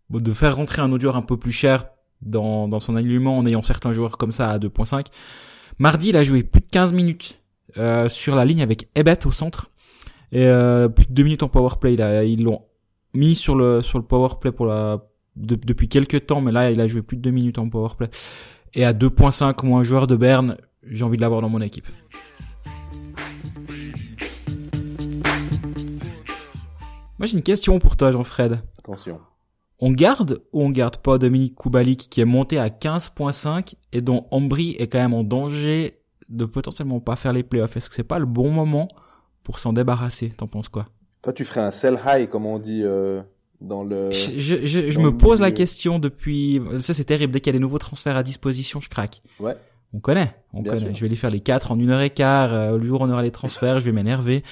de 0.10 0.33
faire 0.33 0.56
rentrer 0.56 0.81
un 0.81 0.92
autre 0.92 1.01
joueur 1.01 1.16
un 1.16 1.22
peu 1.22 1.38
plus 1.38 1.51
cher 1.51 1.88
dans, 2.22 2.68
dans 2.68 2.80
son 2.80 2.95
alignement 2.95 3.38
en 3.38 3.45
ayant 3.45 3.62
certains 3.62 3.92
joueurs 3.92 4.18
comme 4.18 4.31
ça 4.31 4.50
à 4.50 4.57
2.5. 4.60 5.07
Mardi, 5.78 6.10
il 6.10 6.18
a 6.18 6.24
joué 6.24 6.44
plus 6.44 6.62
de 6.62 6.68
15 6.68 6.94
minutes 6.94 7.39
euh, 7.78 8.10
sur 8.10 8.36
la 8.36 8.45
ligne 8.45 8.62
avec 8.62 8.88
Ebet 8.95 9.25
au 9.25 9.31
centre 9.31 9.71
et 10.31 10.45
euh, 10.45 10.88
plus 10.88 11.06
de 11.06 11.13
2 11.13 11.24
minutes 11.24 11.44
en 11.44 11.50
power 11.50 11.75
play. 11.80 11.95
Ils 12.28 12.44
l'ont 12.44 12.63
mis 13.13 13.36
sur 13.36 13.56
le 13.56 13.81
sur 13.81 14.00
le 14.00 14.06
power 14.06 14.39
play 14.39 14.51
pour 14.51 14.66
la 14.66 15.06
depuis 15.36 15.90
quelques 15.90 16.28
temps, 16.28 16.42
mais 16.42 16.52
là, 16.52 16.72
il 16.72 16.80
a 16.82 16.88
joué 16.88 17.02
plus 17.02 17.18
de 17.18 17.22
deux 17.22 17.32
minutes 17.32 17.58
en 17.58 17.70
powerplay. 17.70 18.10
Et 18.74 18.86
à 18.86 18.94
2.5, 18.94 19.66
moi, 19.66 19.80
un 19.80 19.84
joueur 19.84 20.08
de 20.08 20.16
Berne, 20.16 20.58
j'ai 20.84 21.04
envie 21.04 21.18
de 21.18 21.22
l'avoir 21.22 21.42
dans 21.42 21.50
mon 21.50 21.62
équipe. 21.62 21.88
Moi, 27.18 27.28
j'ai 27.28 27.38
une 27.38 27.44
question 27.44 27.80
pour 27.80 27.96
toi, 27.96 28.12
Jean-Fred. 28.12 28.60
Attention. 28.80 29.20
On 29.80 29.92
garde 29.92 30.42
ou 30.54 30.62
on 30.62 30.70
garde 30.70 30.98
pas 30.98 31.18
Dominique 31.18 31.56
Koubalik 31.56 32.10
qui 32.10 32.22
est 32.22 32.26
monté 32.26 32.60
à 32.60 32.70
15.5 32.70 33.76
et 33.92 34.02
dont 34.02 34.28
Ambry 34.31 34.76
est 34.80 34.88
quand 34.88 35.00
même 35.00 35.14
en 35.14 35.24
danger 35.24 36.02
de 36.30 36.46
potentiellement 36.46 37.00
pas 37.00 37.16
faire 37.16 37.34
les 37.34 37.44
playoffs. 37.44 37.76
Est-ce 37.76 37.90
que 37.90 37.96
c'est 37.96 38.04
pas 38.04 38.20
le 38.20 38.26
bon 38.26 38.52
moment 38.52 38.88
pour 39.44 39.60
s'en 39.60 39.74
débarrasser? 39.74 40.30
T'en 40.30 40.48
penses 40.48 40.70
quoi? 40.70 40.88
Toi, 41.21 41.33
tu 41.33 41.44
ferais 41.44 41.62
un 41.62 41.71
sell 41.71 42.00
high, 42.06 42.30
comme 42.30 42.45
on 42.45 42.59
dit 42.59 42.83
euh, 42.83 43.21
dans 43.62 43.83
le. 43.83 44.12
Je, 44.12 44.66
je, 44.66 44.92
je 44.92 45.00
me 45.00 45.16
pose 45.16 45.42
la 45.42 45.52
question 45.52 46.00
depuis. 46.00 46.62
Ça 46.81 46.94
c'est 46.94 47.06
terrible. 47.06 47.33
Dès 47.33 47.40
qu'il 47.40 47.52
y 47.52 47.56
a 47.56 47.57
des 47.57 47.62
nouveaux 47.62 47.78
transferts 47.80 48.16
à 48.16 48.24
disposition, 48.24 48.80
je 48.80 48.90
craque. 48.90 49.21
Ouais. 49.40 49.56
On 49.94 50.00
connaît, 50.00 50.35
on 50.52 50.62
connaît. 50.62 50.94
Je 50.94 51.02
vais 51.02 51.07
les 51.07 51.16
faire 51.16 51.30
les 51.30 51.40
quatre 51.40 51.71
en 51.71 51.80
une 51.80 51.90
heure 51.90 52.02
et 52.02 52.09
quart. 52.09 52.54
Euh, 52.54 52.78
le 52.78 52.85
jour 52.85 53.02
où 53.02 53.04
on 53.06 53.09
aura 53.09 53.24
les 53.24 53.31
transferts, 53.31 53.80
je 53.80 53.85
vais 53.85 53.94
m'énerver. 53.94 54.44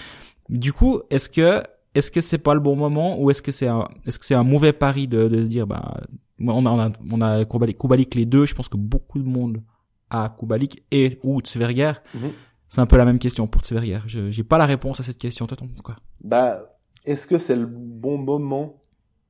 Du 0.49 0.71
coup, 0.71 1.01
est-ce 1.09 1.27
que 1.27 1.61
est-ce 1.95 2.11
que 2.11 2.21
c'est 2.21 2.37
pas 2.37 2.53
le 2.53 2.59
bon 2.59 2.75
moment 2.75 3.21
ou 3.21 3.29
est-ce 3.29 3.41
que 3.41 3.51
c'est 3.51 3.67
un 3.67 3.87
est-ce 4.05 4.19
que 4.19 4.25
c'est 4.25 4.35
un 4.35 4.43
mauvais 4.43 4.73
pari 4.73 5.07
de, 5.07 5.27
de 5.27 5.43
se 5.43 5.49
dire 5.49 5.67
bah 5.67 6.01
on 6.39 6.65
a 6.65 6.69
on 6.69 6.79
a 6.79 6.91
on 7.11 7.21
a 7.21 7.45
Kubalik, 7.45 8.15
les 8.15 8.25
deux. 8.25 8.45
Je 8.45 8.55
pense 8.55 8.69
que 8.69 8.77
beaucoup 8.77 9.19
de 9.19 9.27
monde 9.27 9.61
a 10.09 10.33
Kubalik 10.39 10.83
et 10.91 11.19
ou 11.23 11.41
Tsverger. 11.41 11.93
Mm 12.13 12.27
C'est 12.69 12.81
un 12.81 12.85
peu 12.85 12.97
la 12.97 13.05
même 13.05 13.19
question 13.19 13.45
pour 13.47 13.61
Tsverger. 13.63 13.99
Je 14.05 14.29
j'ai 14.29 14.43
pas 14.43 14.57
la 14.57 14.65
réponse 14.65 14.99
à 14.99 15.03
cette 15.03 15.17
question. 15.17 15.45
Toi, 15.45 15.57
penses 15.57 15.81
quoi? 15.83 15.97
Bah, 16.23 16.63
est-ce 17.05 17.27
que 17.27 17.37
c'est 17.37 17.55
le 17.55 17.65
bon 17.65 18.17
moment 18.17 18.82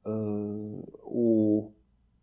au 0.06 1.74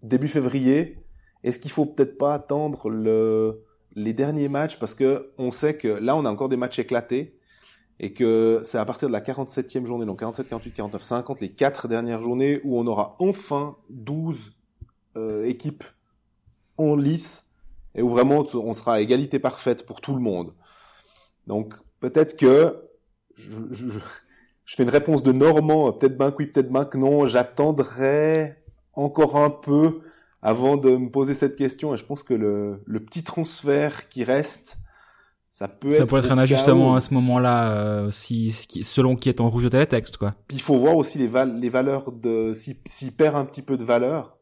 début 0.02 0.28
février, 0.28 0.99
est-ce 1.44 1.58
qu'il 1.58 1.70
faut 1.70 1.87
peut-être 1.87 2.18
pas 2.18 2.34
attendre 2.34 2.90
le, 2.90 3.62
les 3.94 4.12
derniers 4.12 4.49
matchs? 4.49 4.78
Parce 4.78 4.94
que 4.94 5.32
on 5.38 5.50
sait 5.50 5.76
que 5.76 5.88
là 5.88 6.16
on 6.16 6.25
a 6.25 6.30
encore 6.30 6.49
des 6.49 6.56
matchs 6.56 6.78
éclatés 6.78 7.38
et 7.99 8.12
que 8.12 8.60
c'est 8.64 8.78
à 8.78 8.84
partir 8.84 9.08
de 9.08 9.12
la 9.12 9.20
47e 9.20 9.84
journée, 9.84 10.06
donc 10.06 10.20
47, 10.20 10.49
48, 10.49 10.72
49, 10.72 11.02
50, 11.02 11.40
les 11.40 11.52
quatre 11.52 11.87
dernières 11.87 12.22
journées 12.22 12.60
où 12.64 12.78
on 12.78 12.87
aura 12.87 13.16
enfin 13.18 13.76
12 13.90 14.52
euh, 15.16 15.44
équipes 15.44 15.84
en 16.78 16.96
lice 16.96 17.50
et 17.94 18.02
où 18.02 18.08
vraiment 18.08 18.46
on 18.54 18.72
sera 18.72 18.94
à 18.94 19.00
égalité 19.00 19.38
parfaite 19.38 19.84
pour 19.84 20.00
tout 20.00 20.14
le 20.14 20.20
monde. 20.20 20.54
Donc 21.46 21.75
peut-être 22.00 22.37
que 22.37 22.88
je, 23.37 23.58
je, 23.70 23.99
je 24.64 24.76
fais 24.76 24.83
une 24.83 24.90
réponse 24.90 25.23
de 25.23 25.33
Normand, 25.33 25.93
peut-être 25.93 26.17
ben 26.17 26.33
oui, 26.38 26.47
peut-être 26.47 26.71
ben 26.71 26.85
que 26.85 26.97
non. 26.97 27.26
J'attendrai 27.26 28.57
encore 28.95 29.37
un 29.37 29.50
peu 29.50 30.00
avant 30.43 30.76
de 30.76 30.97
me 30.97 31.11
poser 31.11 31.35
cette 31.35 31.57
question. 31.57 31.95
Et 31.95 31.97
je 31.97 32.05
pense 32.05 32.23
que 32.23 32.35
le, 32.35 32.83
le 32.87 33.00
petit 33.00 33.23
transfert 33.23 34.09
qui 34.09 34.25
reste, 34.25 34.79
ça 35.50 35.67
peut 35.69 35.90
ça 35.90 36.02
être. 36.02 36.07
pourrait 36.09 36.21
être 36.21 36.33
un 36.33 36.38
ajustement 36.38 36.95
à 36.95 37.00
ce 37.00 37.12
moment-là, 37.14 37.73
euh, 37.73 38.11
si, 38.11 38.52
selon 38.52 39.17
qui 39.17 39.29
est 39.29 39.40
en 39.40 39.50
rouge 39.50 39.64
de 39.64 39.69
télétexte, 39.69 40.17
quoi. 40.17 40.35
Puis 40.47 40.57
il 40.57 40.62
faut 40.62 40.76
voir 40.76 40.97
aussi 40.97 41.19
les, 41.19 41.26
val 41.26 41.59
les 41.59 41.71
valeurs 41.71 42.12
de, 42.12 42.52
s'il 42.55 43.12
perd 43.12 43.37
un 43.37 43.45
petit 43.45 43.62
peu 43.62 43.76
de 43.76 43.85
valeur, 43.85 44.37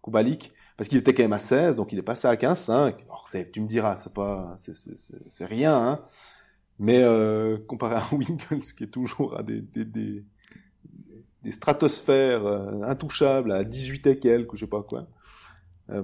Koubalik, 0.00 0.52
parce 0.76 0.88
qu'il 0.88 0.98
était 0.98 1.14
quand 1.14 1.22
même 1.22 1.34
à 1.34 1.38
16, 1.38 1.76
donc 1.76 1.92
il 1.92 1.98
est 1.98 2.02
passé 2.02 2.26
à 2.26 2.36
15, 2.36 2.58
5. 2.58 2.96
Alors, 3.04 3.28
tu 3.52 3.60
me 3.60 3.66
diras, 3.66 3.98
c'est 3.98 4.12
pas, 4.12 4.56
c'est 4.56 5.46
rien, 5.46 5.76
hein. 5.76 6.00
Mais 6.78 7.02
euh, 7.02 7.58
comparé 7.66 7.96
à 7.96 8.04
Winkles, 8.12 8.74
qui 8.76 8.84
est 8.84 8.88
toujours 8.88 9.38
à 9.38 9.42
des, 9.42 9.60
des, 9.60 9.84
des, 9.84 10.24
des 11.42 11.52
stratosphères 11.52 12.46
euh, 12.46 12.82
intouchables 12.82 13.52
à 13.52 13.64
18 13.64 14.06
et 14.06 14.18
quelques, 14.18 14.56
je 14.56 14.60
sais 14.64 14.70
pas 14.70 14.82
quoi. 14.82 15.06
Euh, 15.90 16.02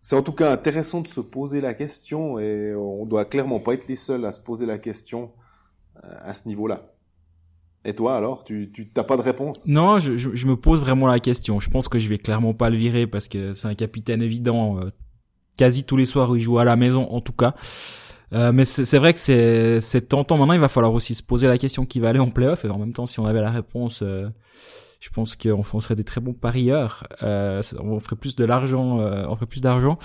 c'est 0.00 0.16
en 0.16 0.22
tout 0.22 0.32
cas 0.32 0.52
intéressant 0.52 1.00
de 1.00 1.08
se 1.08 1.20
poser 1.20 1.60
la 1.60 1.74
question 1.74 2.40
et 2.40 2.74
on 2.74 3.06
doit 3.06 3.24
clairement 3.24 3.60
pas 3.60 3.74
être 3.74 3.86
les 3.86 3.96
seuls 3.96 4.24
à 4.24 4.32
se 4.32 4.40
poser 4.40 4.66
la 4.66 4.78
question 4.78 5.30
euh, 6.02 6.08
à 6.22 6.34
ce 6.34 6.48
niveau-là. 6.48 6.92
Et 7.84 7.94
toi 7.94 8.16
alors, 8.16 8.44
tu 8.44 8.70
tu 8.72 8.88
t'as 8.88 9.04
pas 9.04 9.16
de 9.16 9.22
réponse? 9.22 9.66
Non, 9.66 9.98
je, 9.98 10.16
je, 10.16 10.34
je, 10.34 10.46
me 10.46 10.56
pose 10.56 10.80
vraiment 10.80 11.06
la 11.06 11.20
question. 11.20 11.60
Je 11.60 11.70
pense 11.70 11.88
que 11.88 11.98
je 11.98 12.08
vais 12.08 12.18
clairement 12.18 12.54
pas 12.54 12.70
le 12.70 12.76
virer 12.76 13.06
parce 13.06 13.28
que 13.28 13.52
c'est 13.52 13.68
un 13.68 13.74
capitaine 13.74 14.22
évident. 14.22 14.78
Euh, 14.78 14.90
quasi 15.56 15.84
tous 15.84 15.96
les 15.96 16.06
soirs 16.06 16.36
il 16.36 16.40
joue 16.40 16.58
à 16.58 16.64
la 16.64 16.76
maison, 16.76 17.08
en 17.10 17.20
tout 17.20 17.32
cas. 17.32 17.54
Euh, 18.32 18.52
mais 18.52 18.64
c'est 18.64 18.98
vrai 18.98 19.12
que 19.12 19.18
c'est 19.18 20.08
tentant. 20.08 20.38
Maintenant, 20.38 20.54
il 20.54 20.60
va 20.60 20.68
falloir 20.68 20.94
aussi 20.94 21.14
se 21.14 21.22
poser 21.22 21.48
la 21.48 21.58
question 21.58 21.84
qui 21.84 22.00
va 22.00 22.08
aller 22.08 22.18
en 22.18 22.30
playoff. 22.30 22.64
Et 22.64 22.68
en 22.68 22.78
même 22.78 22.92
temps, 22.92 23.06
si 23.06 23.20
on 23.20 23.26
avait 23.26 23.42
la 23.42 23.50
réponse, 23.50 24.00
euh, 24.02 24.28
je 25.02 25.10
pense 25.10 25.34
qu'on 25.34 25.64
on 25.72 25.80
serait 25.80 25.96
des 25.96 26.04
très 26.04 26.20
bons 26.20 26.32
parieurs. 26.32 27.04
Euh, 27.24 27.60
on 27.80 27.98
ferait 27.98 28.14
plus 28.14 28.36
de 28.36 28.44
l'argent, 28.44 29.00
euh, 29.00 29.24
on 29.28 29.34
ferait 29.34 29.46
plus 29.46 29.60
d'argent. 29.60 29.98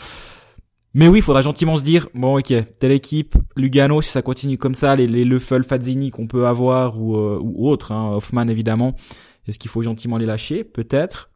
Mais 0.96 1.08
oui, 1.08 1.20
il 1.20 1.22
faudra 1.22 1.44
gentiment 1.44 1.78
se 1.78 1.84
dire, 1.84 2.10
bon 2.16 2.40
ok, 2.40 2.52
telle 2.80 2.92
équipe, 2.92 3.36
Lugano, 3.56 4.02
si 4.02 4.10
ça 4.10 4.24
continue 4.24 4.58
comme 4.58 4.74
ça, 4.74 4.96
les, 4.96 5.06
les 5.06 5.24
Leffel, 5.24 5.64
Fazzini 5.64 6.10
qu'on 6.10 6.26
peut 6.26 6.48
avoir 6.48 7.00
ou, 7.00 7.16
euh, 7.16 7.40
ou 7.40 7.70
autres, 7.70 7.92
hein, 7.92 8.14
Hoffman 8.16 8.48
évidemment, 8.48 8.96
est-ce 9.48 9.60
qu'il 9.60 9.70
faut 9.70 9.84
gentiment 9.84 10.18
les 10.18 10.26
lâcher? 10.26 10.64
Peut-être. 10.64 11.30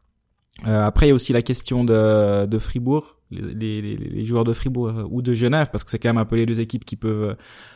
Après, 0.64 1.06
il 1.06 1.08
y 1.08 1.12
a 1.12 1.14
aussi 1.14 1.32
la 1.32 1.42
question 1.42 1.82
de, 1.82 2.46
de 2.46 2.58
Fribourg, 2.58 3.16
les, 3.32 3.82
les, 3.82 3.96
les, 3.96 4.24
joueurs 4.24 4.44
de 4.44 4.52
Fribourg 4.52 4.88
euh, 4.88 5.06
ou 5.10 5.22
de 5.22 5.32
Genève, 5.32 5.68
parce 5.72 5.84
que 5.84 5.90
c'est 5.90 5.98
quand 5.98 6.10
même 6.10 6.18
un 6.18 6.24
peu 6.24 6.36
les 6.36 6.46
deux 6.46 6.60
équipes 6.60 6.84
qui 6.84 6.96
peuvent 6.96 7.30
euh, 7.30 7.34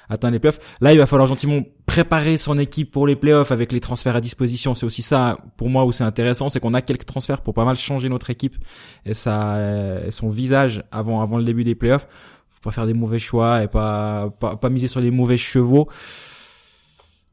atteindre 0.08 0.34
les 0.34 0.38
playoffs. 0.38 0.60
Là, 0.80 0.92
il 0.92 0.98
va 0.98 1.06
falloir 1.06 1.26
gentiment 1.26 1.60
préparer 1.86 2.36
son 2.36 2.58
équipe 2.58 2.90
pour 2.90 3.06
les 3.06 3.16
playoffs 3.16 3.52
avec 3.52 3.72
les 3.72 3.80
transferts 3.80 4.16
à 4.16 4.20
disposition. 4.20 4.75
C'est 4.75 4.86
aussi 4.86 5.02
ça, 5.02 5.38
pour 5.56 5.68
moi, 5.68 5.84
où 5.84 5.92
c'est 5.92 6.04
intéressant, 6.04 6.48
c'est 6.48 6.60
qu'on 6.60 6.75
a 6.75 6.82
quelques 6.82 7.06
transferts 7.06 7.40
pour 7.40 7.54
pas 7.54 7.64
mal 7.64 7.76
changer 7.76 8.08
notre 8.08 8.30
équipe 8.30 8.56
et 9.04 9.14
ça, 9.14 9.58
et 10.06 10.10
son 10.10 10.28
visage 10.28 10.84
avant 10.92 11.22
avant 11.22 11.38
le 11.38 11.44
début 11.44 11.64
des 11.64 11.75
playoffs. 11.75 12.06
Faut 12.50 12.60
pas 12.62 12.72
faire 12.72 12.86
des 12.86 12.94
mauvais 12.94 13.18
choix 13.18 13.62
et 13.62 13.68
pas 13.68 14.30
pas, 14.38 14.56
pas 14.56 14.68
miser 14.68 14.88
sur 14.88 15.00
les 15.00 15.10
mauvais 15.10 15.36
chevaux. 15.36 15.88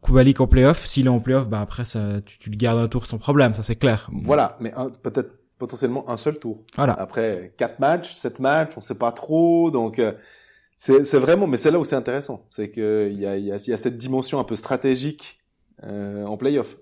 Kubalik 0.03 0.41
en 0.41 0.47
playoff, 0.47 0.85
s'il 0.85 1.05
est 1.05 1.09
en 1.09 1.19
playoff, 1.19 1.47
bah 1.47 1.61
après 1.61 1.85
ça, 1.85 2.21
tu, 2.25 2.37
tu, 2.37 2.49
le 2.49 2.57
gardes 2.57 2.79
un 2.79 2.87
tour 2.87 3.05
sans 3.05 3.17
problème, 3.17 3.53
ça 3.53 3.63
c'est 3.63 3.77
clair. 3.77 4.09
Voilà, 4.11 4.57
mais 4.59 4.73
peut-être 5.01 5.31
potentiellement 5.57 6.09
un 6.09 6.17
seul 6.17 6.39
tour. 6.39 6.63
Voilà. 6.75 6.93
Après 6.93 7.53
quatre 7.57 7.79
matchs, 7.79 8.13
sept 8.15 8.39
matchs, 8.39 8.77
on 8.77 8.81
sait 8.81 8.95
pas 8.95 9.11
trop, 9.11 9.71
donc 9.71 9.99
euh, 9.99 10.11
c'est 10.77 11.15
vraiment, 11.15 11.47
mais 11.47 11.57
c'est 11.57 11.71
là 11.71 11.79
où 11.79 11.85
c'est 11.85 11.95
intéressant, 11.95 12.45
c'est 12.49 12.69
que 12.69 13.09
il 13.09 13.19
y 13.19 13.25
a, 13.25 13.37
y, 13.37 13.51
a, 13.51 13.57
y 13.57 13.73
a 13.73 13.77
cette 13.77 13.97
dimension 13.97 14.39
un 14.39 14.43
peu 14.43 14.57
stratégique 14.57 15.39
euh, 15.83 16.25
en 16.25 16.35
playoff. 16.35 16.75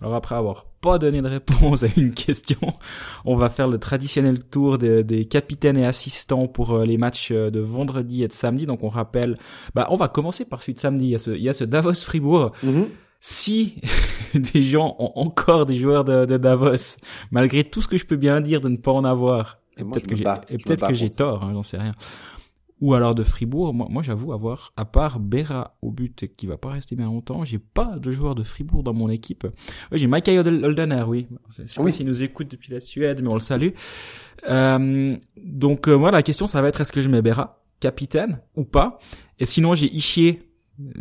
Alors 0.00 0.14
après 0.14 0.36
avoir 0.36 0.67
pas 0.80 0.98
donné 0.98 1.20
de 1.22 1.28
réponse 1.28 1.82
à 1.82 1.88
une 1.96 2.12
question, 2.26 2.58
on 3.24 3.36
va 3.36 3.50
faire 3.50 3.68
le 3.68 3.78
traditionnel 3.78 4.44
tour 4.44 4.78
des, 4.78 5.04
des 5.04 5.26
capitaines 5.26 5.76
et 5.76 5.86
assistants 5.86 6.46
pour 6.46 6.72
euh, 6.72 6.84
les 6.84 6.96
matchs 6.96 7.30
euh, 7.32 7.50
de 7.50 7.60
vendredi 7.60 8.22
et 8.22 8.28
de 8.28 8.32
samedi. 8.32 8.66
Donc 8.66 8.84
on 8.84 8.88
rappelle, 8.88 9.36
bah 9.74 9.86
on 9.90 9.96
va 9.96 10.08
commencer 10.08 10.44
par 10.44 10.62
celui 10.62 10.74
de 10.74 10.80
samedi. 10.80 11.06
Il 11.06 11.10
y 11.10 11.14
a 11.14 11.18
ce, 11.18 11.30
il 11.30 11.42
y 11.42 11.48
a 11.48 11.54
ce 11.54 11.64
Davos 11.64 11.94
Fribourg. 11.94 12.52
Mm 12.62 12.68
-hmm. 12.70 12.86
Si 13.20 13.74
des 14.34 14.62
gens 14.62 14.94
ont 15.00 15.12
encore 15.16 15.66
des 15.66 15.76
joueurs 15.76 16.04
de, 16.04 16.24
de, 16.24 16.38
Davos, 16.38 16.98
malgré 17.32 17.64
tout 17.64 17.82
ce 17.82 17.88
que 17.88 17.98
je 17.98 18.06
peux 18.06 18.16
bien 18.16 18.40
dire 18.40 18.60
de 18.60 18.68
ne 18.68 18.76
pas 18.76 18.92
en 18.92 19.04
avoir, 19.04 19.58
et, 19.76 19.80
et 19.80 19.84
peut-être 19.84 20.06
que 20.06 20.16
j'ai, 20.16 20.24
peut-être 20.64 20.86
que 20.86 20.94
j'ai 20.94 21.10
tort, 21.10 21.42
hein, 21.42 21.50
j'en 21.52 21.64
sais 21.64 21.78
rien 21.78 21.94
ou 22.80 22.94
alors 22.94 23.14
de 23.14 23.22
Fribourg. 23.22 23.74
Moi, 23.74 23.86
moi 23.90 24.02
j'avoue 24.02 24.32
avoir, 24.32 24.72
à 24.76 24.84
part 24.84 25.20
Berra 25.20 25.76
au 25.82 25.90
but 25.90 26.26
qui 26.36 26.46
va 26.46 26.56
pas 26.56 26.70
rester 26.70 26.96
bien 26.96 27.06
longtemps, 27.06 27.44
j'ai 27.44 27.58
pas 27.58 27.98
de 27.98 28.10
joueur 28.10 28.34
de 28.34 28.42
Fribourg 28.42 28.82
dans 28.82 28.94
mon 28.94 29.08
équipe. 29.08 29.46
Oui, 29.92 29.98
j'ai 29.98 30.06
Michael 30.06 30.64
Holdener, 30.64 31.04
oui. 31.06 31.26
C'est 31.50 31.78
oui. 31.78 31.92
s'il 31.92 32.06
nous 32.06 32.22
écoute 32.22 32.48
depuis 32.50 32.72
la 32.72 32.80
Suède, 32.80 33.20
mais 33.22 33.28
on 33.28 33.34
le 33.34 33.40
salue. 33.40 33.70
Euh, 34.48 35.16
donc, 35.42 35.88
euh, 35.88 35.96
moi, 35.96 36.10
la 36.10 36.22
question, 36.22 36.46
ça 36.46 36.62
va 36.62 36.68
être 36.68 36.80
est-ce 36.80 36.92
que 36.92 37.02
je 37.02 37.08
mets 37.08 37.22
Berra, 37.22 37.62
capitaine, 37.80 38.40
ou 38.56 38.64
pas? 38.64 38.98
Et 39.38 39.46
sinon, 39.46 39.74
j'ai 39.74 39.92
Ishier. 39.92 40.42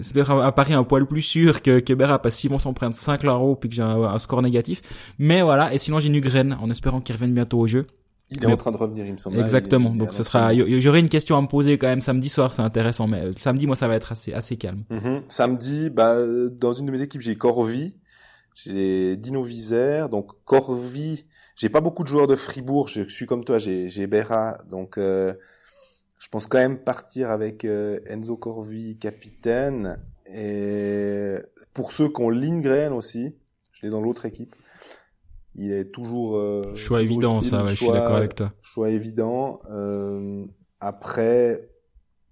C'est 0.01 0.13
peut-être 0.13 0.31
à 0.31 0.51
Paris 0.53 0.74
un 0.74 0.84
poil 0.84 1.05
plus 1.05 1.22
sûr 1.22 1.62
que, 1.62 1.79
que 1.79 1.93
Berra, 1.93 2.19
parce 2.19 2.34
que 2.34 2.41
Simon 2.41 2.57
s'en 2.57 2.74
prenne 2.74 2.96
5 2.96 3.22
l'euro 3.22 3.55
puis 3.55 3.69
que 3.69 3.75
j'ai 3.75 3.84
un, 3.84 4.01
un, 4.01 4.17
score 4.17 4.41
négatif. 4.41 4.81
Mais 5.19 5.43
voilà, 5.43 5.72
et 5.72 5.77
sinon 5.77 6.00
j'ai 6.00 6.10
Nugren, 6.10 6.57
en 6.60 6.72
espérant 6.72 7.00
qu'il 7.00 7.13
revienne 7.13 7.34
bientôt 7.34 7.60
au 7.60 7.67
jeu. 7.67 7.86
Il 8.29 8.43
est 8.43 8.48
mais, 8.48 8.53
en 8.53 8.57
train 8.57 8.72
de 8.72 8.77
revenir, 8.77 9.05
il 9.05 9.13
me 9.13 9.17
semble. 9.17 9.39
Exactement. 9.39 9.96
Donc 9.96 10.13
ce 10.13 10.24
sera, 10.24 10.51
j'aurai 10.53 11.00
une 11.00 11.10
question 11.10 11.38
à 11.38 11.41
me 11.41 11.48
poser 11.48 11.77
quand 11.77 11.88
même 11.88 12.01
samedi 12.01 12.27
soir, 12.27 12.51
c'est 12.51 12.62
intéressant. 12.62 13.07
Mais 13.07 13.31
samedi, 13.38 13.67
moi, 13.67 13.75
ça 13.75 13.88
va 13.88 13.96
être 13.96 14.12
assez, 14.12 14.34
assez 14.34 14.57
calme. 14.57 14.84
Mm 14.89 14.98
-hmm. 14.98 15.22
Samedi, 15.29 15.89
bah, 15.89 16.17
dans 16.51 16.74
une 16.74 16.86
de 16.88 16.91
mes 16.91 17.01
équipes, 17.01 17.22
j'ai 17.22 17.38
Corvi, 17.38 17.93
j'ai 18.55 19.15
Dino 19.15 19.43
Vizer. 19.43 20.10
Donc 20.10 20.31
Corvi, 20.43 21.25
j'ai 21.55 21.69
pas 21.69 21.81
beaucoup 21.81 22.03
de 22.03 22.10
joueurs 22.10 22.27
de 22.27 22.36
Fribourg. 22.36 22.89
Je, 22.89 23.07
suis 23.07 23.25
comme 23.25 23.46
toi, 23.46 23.60
j'ai, 23.60 23.88
j'ai 23.88 24.07
Berra. 24.07 24.57
Donc 24.69 24.98
euh, 24.98 25.34
je 26.19 26.27
pense 26.27 26.48
quand 26.48 26.60
même 26.60 26.79
partir 26.79 27.29
avec 27.31 27.63
euh, 27.63 28.00
Enzo 28.07 28.36
Corvi, 28.36 28.98
capitaine. 28.98 30.00
Et 30.25 31.36
pour 31.74 31.93
ceux 31.93 32.10
qui 32.10 32.22
ont 32.22 32.29
Lindgren 32.29 32.91
aussi, 32.91 33.36
je 33.72 33.86
l'ai 33.86 33.89
dans 33.89 34.01
l'autre 34.01 34.25
équipe 34.25 34.53
il 35.58 35.72
est 35.72 35.92
toujours 35.92 36.38
euh, 36.38 36.62
choix 36.76 37.02
toujours 37.02 37.18
évident 37.18 37.38
utile, 37.38 37.50
ça 37.50 37.58
ouais, 37.58 37.64
choix, 37.64 37.72
je 37.72 37.76
suis 37.76 37.92
d'accord 37.92 38.16
avec 38.16 38.36
toi 38.36 38.54
choix 38.62 38.90
évident 38.90 39.60
euh, 39.70 40.46
après 40.80 41.70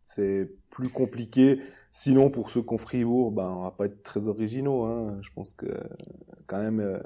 c'est 0.01 0.51
plus 0.69 0.89
compliqué 0.89 1.59
sinon 1.91 2.29
pour 2.29 2.51
ceux 2.51 2.61
qui 2.61 2.73
ont 2.73 2.77
Fribourg 2.77 3.31
ben 3.31 3.49
on 3.49 3.63
va 3.63 3.71
pas 3.71 3.85
être 3.85 4.03
très 4.03 4.27
originaux 4.27 4.83
hein. 4.83 5.17
je 5.21 5.29
pense 5.33 5.53
que 5.53 5.65
quand 6.45 6.59
même 6.59 6.79
euh, 6.79 6.99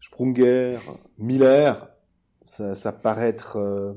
Sprunger 0.00 0.78
Miller 1.18 1.88
ça, 2.44 2.74
ça 2.74 2.92
paraît 2.92 3.28
être 3.28 3.56
euh, 3.56 3.94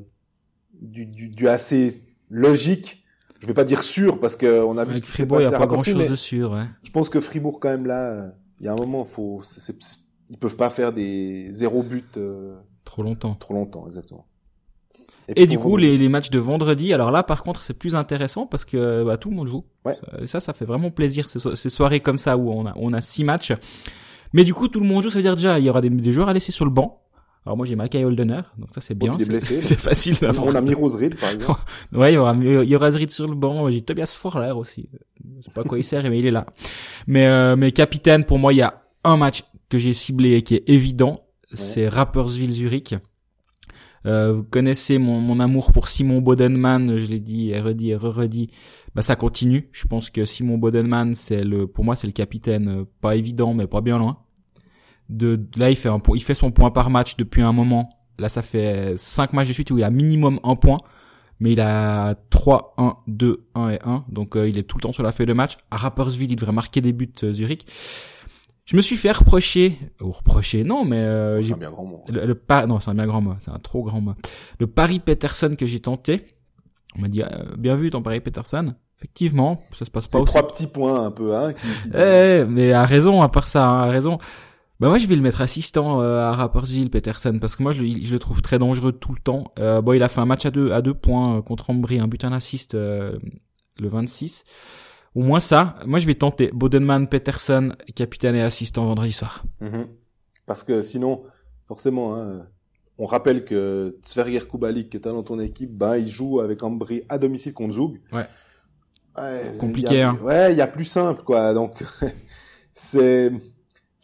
du, 0.73 1.05
du, 1.05 1.27
du 1.27 1.47
assez 1.49 2.05
logique 2.29 3.03
je 3.39 3.47
vais 3.47 3.53
pas 3.53 3.65
dire 3.65 3.83
sûr 3.83 4.19
parce 4.19 4.37
que 4.37 4.63
on 4.63 4.77
a 4.77 4.85
vu 4.85 4.91
avec 4.91 5.05
Fribourg 5.05 5.41
il 5.41 5.43
y 5.43 5.47
a 5.47 5.51
pas 5.51 5.67
grand 5.67 5.81
chose 5.83 6.09
de 6.09 6.15
sûr 6.15 6.53
ouais. 6.53 6.65
je 6.83 6.91
pense 6.91 7.09
que 7.09 7.19
Fribourg 7.19 7.59
quand 7.59 7.69
même 7.69 7.85
là 7.85 8.31
il 8.61 8.65
y 8.65 8.69
a 8.69 8.71
un 8.71 8.77
moment 8.77 9.03
faut 9.03 9.41
c'est 9.43 9.75
ils 10.29 10.37
peuvent 10.37 10.55
pas 10.55 10.69
faire 10.69 10.93
des 10.93 11.47
zéro 11.51 11.83
but 11.83 12.17
euh, 12.17 12.55
trop 12.85 13.03
longtemps. 13.03 13.35
Trop 13.35 13.53
longtemps, 13.53 13.87
exactement. 13.87 14.25
Et, 15.29 15.43
Et 15.43 15.47
du 15.47 15.59
coup, 15.59 15.75
les, 15.75 15.97
les, 15.97 16.07
matchs 16.07 16.29
de 16.29 16.39
vendredi, 16.39 16.93
alors 16.93 17.11
là, 17.11 17.21
par 17.21 17.43
contre, 17.43 17.61
c'est 17.61 17.73
plus 17.73 17.95
intéressant 17.95 18.45
parce 18.45 18.63
que 18.63 19.03
bah, 19.03 19.17
tout 19.17 19.29
le 19.29 19.35
monde 19.35 19.49
joue. 19.49 19.65
Ouais. 19.83 19.97
Ça, 20.25 20.39
ça 20.39 20.53
fait 20.53 20.63
vraiment 20.63 20.89
plaisir 20.89 21.27
ces, 21.27 21.39
ces, 21.55 21.69
soirées 21.69 21.99
comme 21.99 22.17
ça 22.17 22.37
où 22.37 22.49
on 22.49 22.65
a 22.65 22.73
on 22.77 22.93
a 22.93 23.01
six 23.01 23.25
matchs. 23.25 23.51
Mais 24.31 24.45
du 24.45 24.53
coup, 24.53 24.69
tout 24.69 24.79
le 24.79 24.85
monde 24.85 25.03
joue, 25.03 25.09
ça 25.09 25.17
veut 25.17 25.23
dire 25.23 25.35
déjà 25.35 25.59
il 25.59 25.65
y 25.65 25.69
aura 25.69 25.81
des, 25.81 25.89
des 25.89 26.11
joueurs 26.13 26.29
à 26.29 26.33
laisser 26.33 26.53
sur 26.53 26.63
le 26.63 26.71
banc. 26.71 27.01
Alors 27.47 27.55
moi 27.55 27.65
j'ai 27.65 27.77
Mackay 27.77 28.03
Holdener, 28.03 28.41
donc 28.57 28.67
ça 28.75 28.81
c'est 28.81 28.93
bien. 28.93 29.17
C'est 29.39 29.79
facile 29.79 30.15
d'avoir. 30.15 30.47
On 30.47 30.55
a 30.55 30.59
mis 30.59 30.73
Roserid 30.73 31.15
par 31.15 31.29
exemple. 31.29 31.61
ouais, 31.93 32.11
il 32.11 32.15
y 32.15 32.17
aura, 32.17 32.35
il 32.35 32.69
y 32.69 32.75
aura 32.75 32.91
Zrid 32.91 33.09
sur 33.09 33.25
le 33.25 33.35
banc. 33.35 33.71
J'ai 33.71 33.81
Tobias 33.81 34.17
Forler 34.19 34.51
aussi. 34.51 34.89
Je 35.37 35.45
sais 35.45 35.51
pas 35.51 35.63
quoi 35.63 35.77
il 35.77 35.85
sert, 35.85 36.03
mais 36.03 36.19
il 36.19 36.25
est 36.25 36.31
là. 36.31 36.45
Mais 37.07 37.25
euh, 37.25 37.55
mais 37.55 37.71
capitaine, 37.71 38.25
pour 38.25 38.37
moi 38.37 38.51
il 38.51 38.57
y 38.57 38.61
a 38.61 38.81
un 39.03 39.17
match 39.17 39.43
que 39.69 39.77
j'ai 39.77 39.93
ciblé 39.93 40.33
et 40.33 40.41
qui 40.41 40.55
est 40.55 40.69
évident, 40.69 41.25
ouais. 41.51 41.57
c'est 41.57 41.87
Rappersville 41.87 42.51
Zurich. 42.51 42.95
Euh, 44.05 44.33
vous 44.33 44.43
connaissez 44.43 44.99
mon, 44.99 45.19
mon, 45.19 45.39
amour 45.39 45.73
pour 45.73 45.89
Simon 45.89 46.21
Bodenman, 46.21 46.95
je 46.95 47.07
l'ai 47.07 47.19
dit 47.19 47.49
et 47.49 47.59
redit 47.59 47.89
et 47.89 47.95
re-redit. 47.95 48.49
Bah 48.95 49.01
ça 49.01 49.15
continue. 49.15 49.69
Je 49.73 49.85
pense 49.85 50.09
que 50.09 50.23
Simon 50.23 50.57
Bodenman, 50.57 51.13
c'est 51.13 51.43
le, 51.43 51.67
pour 51.67 51.83
moi, 51.83 51.95
c'est 51.95 52.07
le 52.07 52.13
capitaine, 52.13 52.69
euh, 52.69 52.83
pas 53.01 53.15
évident, 53.15 53.53
mais 53.53 53.67
pas 53.67 53.81
bien 53.81 53.97
loin. 53.97 54.19
De, 55.09 55.39
là, 55.57 55.69
il 55.69 55.75
fait 55.75 55.89
un 55.89 56.01
il 56.13 56.23
fait 56.23 56.33
son 56.33 56.51
point 56.51 56.71
par 56.71 56.89
match 56.89 57.17
depuis 57.17 57.41
un 57.41 57.53
moment. 57.53 57.89
Là, 58.19 58.29
ça 58.29 58.41
fait 58.41 58.95
cinq 58.97 59.33
matchs 59.33 59.49
de 59.49 59.53
suite 59.53 59.71
où 59.71 59.77
il 59.77 59.83
a 59.83 59.89
minimum 59.89 60.39
un 60.43 60.55
point, 60.55 60.79
mais 61.39 61.51
il 61.53 61.61
a 61.61 62.15
3, 62.29 62.75
1, 62.77 62.97
2, 63.07 63.45
1 63.55 63.69
et 63.69 63.79
1. 63.83 64.05
Donc, 64.09 64.35
euh, 64.35 64.49
il 64.49 64.57
est 64.57 64.63
tout 64.63 64.77
le 64.77 64.81
temps 64.81 64.93
sur 64.93 65.03
la 65.03 65.11
feuille 65.11 65.27
de 65.27 65.33
match. 65.33 65.57
À 65.69 65.77
Rappersville, 65.77 66.31
il 66.31 66.35
devrait 66.35 66.51
marquer 66.51 66.81
des 66.81 66.93
buts, 66.93 67.11
euh, 67.23 67.33
Zurich. 67.33 67.67
Je 68.67 68.75
me 68.75 68.81
suis 68.81 68.97
fait 68.97 69.11
reprocher, 69.11 69.79
ou 70.01 70.11
reprocher, 70.11 70.63
non, 70.63 70.85
mais 70.85 70.97
euh, 70.97 71.41
c'est 71.41 71.53
un 71.53 71.57
bien 71.57 71.71
grand 71.71 71.85
mot. 71.85 72.03
Le, 72.09 72.25
le 72.25 72.65
non, 72.67 72.79
c'est 72.79 72.91
un 72.91 72.95
bien 72.95 73.07
grand 73.07 73.21
mot, 73.21 73.33
c'est 73.39 73.49
un 73.49 73.59
trop 73.59 73.81
grand 73.81 74.01
mot. 74.01 74.13
Le 74.59 74.67
Paris 74.67 74.99
Peterson 74.99 75.55
que 75.57 75.65
j'ai 75.65 75.79
tenté, 75.79 76.35
on 76.95 77.01
m'a 77.01 77.07
dit 77.07 77.23
euh, 77.23 77.27
bien 77.57 77.75
vu 77.75 77.89
ton 77.89 78.01
Paris 78.03 78.19
Peterson. 78.19 78.75
Effectivement, 78.97 79.61
ça 79.73 79.85
se 79.85 79.91
passe 79.91 80.07
pas 80.07 80.19
aussi. 80.19 80.33
trois 80.33 80.47
petits 80.47 80.67
points 80.67 81.05
un 81.05 81.11
peu, 81.11 81.35
hein. 81.35 81.53
Qui, 81.53 81.67
qui... 81.67 81.97
Eh, 81.97 82.45
mais 82.45 82.73
à 82.73 82.85
raison, 82.85 83.21
à 83.21 83.29
part 83.29 83.47
ça, 83.47 83.65
hein, 83.65 83.83
à 83.83 83.89
raison. 83.89 84.19
Bah 84.79 84.89
moi 84.89 84.99
je 84.99 85.07
vais 85.07 85.15
le 85.15 85.21
mettre 85.21 85.41
assistant 85.41 86.01
euh, 86.01 86.19
à 86.19 86.33
Rappersville 86.33 86.91
Peterson 86.91 87.39
parce 87.41 87.55
que 87.55 87.63
moi 87.63 87.71
je, 87.71 87.79
je, 87.79 88.13
le 88.13 88.19
trouve 88.19 88.43
très 88.43 88.59
dangereux 88.59 88.91
tout 88.91 89.11
le 89.11 89.19
temps. 89.19 89.51
Euh, 89.57 89.81
bon 89.81 89.93
il 89.93 90.03
a 90.03 90.07
fait 90.07 90.21
un 90.21 90.25
match 90.25 90.45
à 90.45 90.51
deux 90.51 90.71
à 90.71 90.83
deux 90.83 90.93
points 90.93 91.37
euh, 91.37 91.41
contre 91.41 91.71
Ambry, 91.71 91.99
un 91.99 92.07
but 92.07 92.23
un 92.23 92.31
assist 92.31 92.75
euh, 92.75 93.17
le 93.79 93.89
26. 93.89 94.43
Au 95.17 95.21
moins 95.29 95.39
ça, 95.51 95.59
moi 95.91 95.97
je 96.01 96.05
vais 96.05 96.13
tenter 96.25 96.51
Bodenman, 96.53 97.07
Peterson, 97.13 97.65
capitaine 97.95 98.35
et 98.35 98.43
assistant 98.51 98.85
vendredi 98.85 99.13
soir. 99.21 99.33
-hmm. 99.61 99.85
Parce 100.45 100.63
que 100.67 100.75
sinon, 100.91 101.13
forcément, 101.71 102.07
hein, 102.15 102.45
on 103.03 103.07
rappelle 103.15 103.39
que 103.49 103.59
Sverger 104.03 104.43
Kubalik, 104.51 104.87
que 104.91 104.99
tu 104.99 105.07
as 105.09 105.11
dans 105.17 105.23
ton 105.31 105.39
équipe, 105.49 105.71
ben, 105.83 105.95
il 105.97 106.07
joue 106.17 106.39
avec 106.45 106.57
Ambry 106.67 106.97
à 107.09 107.17
domicile 107.17 107.53
contre 107.59 107.73
Zug. 107.79 107.93
Ouais. 108.15 108.27
compliqué. 109.63 109.97
hein. 110.03 110.15
Ouais, 110.27 110.51
il 110.53 110.57
y 110.57 110.65
a 110.67 110.67
plus 110.77 110.89
simple, 110.99 111.21
quoi. 111.29 111.41
Donc, 111.59 111.73
c'est 112.73 113.31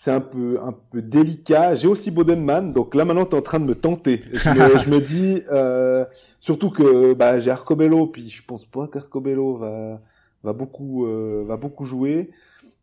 c'est 0.02 0.12
un 0.20 0.22
peu 0.34 0.48
un 0.70 0.74
peu 0.92 1.00
délicat. 1.16 1.76
J'ai 1.80 1.88
aussi 1.94 2.10
Bodenman, 2.18 2.74
donc 2.78 2.96
là 2.98 3.06
maintenant 3.06 3.28
t'es 3.30 3.38
en 3.38 3.42
train 3.50 3.60
de 3.60 3.66
me 3.72 3.76
tenter. 3.88 4.16
Je 4.42 4.50
me, 4.50 4.78
je 4.84 4.88
me 4.94 5.00
dis 5.14 5.34
euh, 5.52 6.04
surtout 6.48 6.72
que 6.78 7.14
bah 7.14 7.32
j'ai 7.42 7.52
Arcobello, 7.52 8.08
puis 8.14 8.26
je 8.38 8.42
pense 8.50 8.66
pas 8.66 8.86
qu'Arcobello 8.92 9.48
va 9.64 10.02
va 10.44 10.54
beaucoup 10.54 11.06
euh, 11.06 11.44
va 11.48 11.58
beaucoup 11.58 11.86
jouer. 11.86 12.32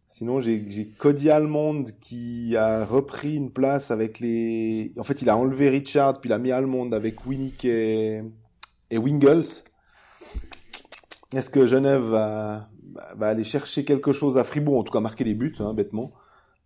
Sinon 0.08 0.40
j'ai 0.40 0.64
j'ai 0.68 0.88
Cody 0.88 1.30
Almond 1.30 1.84
qui 2.00 2.56
a 2.56 2.84
repris 2.84 3.34
une 3.36 3.50
place 3.50 3.90
avec 3.90 4.18
les. 4.20 4.92
En 4.98 5.02
fait 5.02 5.22
il 5.22 5.30
a 5.30 5.36
enlevé 5.36 5.68
Richard 5.68 6.20
puis 6.20 6.30
il 6.30 6.32
a 6.32 6.38
mis 6.38 6.52
Almond 6.52 6.92
avec 6.92 7.26
Winnick 7.26 7.64
et 7.64 8.22
et 8.90 8.98
Wingles. 8.98 9.64
Est-ce 11.34 11.50
que 11.50 11.66
Genève 11.66 12.02
va 12.02 12.68
va 13.16 13.28
aller 13.28 13.44
chercher 13.44 13.84
quelque 13.84 14.12
chose 14.12 14.36
à 14.36 14.44
Fribourg, 14.44 14.78
en 14.78 14.82
tout 14.82 14.92
cas 14.92 15.00
marquer 15.00 15.24
des 15.24 15.34
buts, 15.34 15.54
hein, 15.60 15.74
bêtement? 15.74 16.12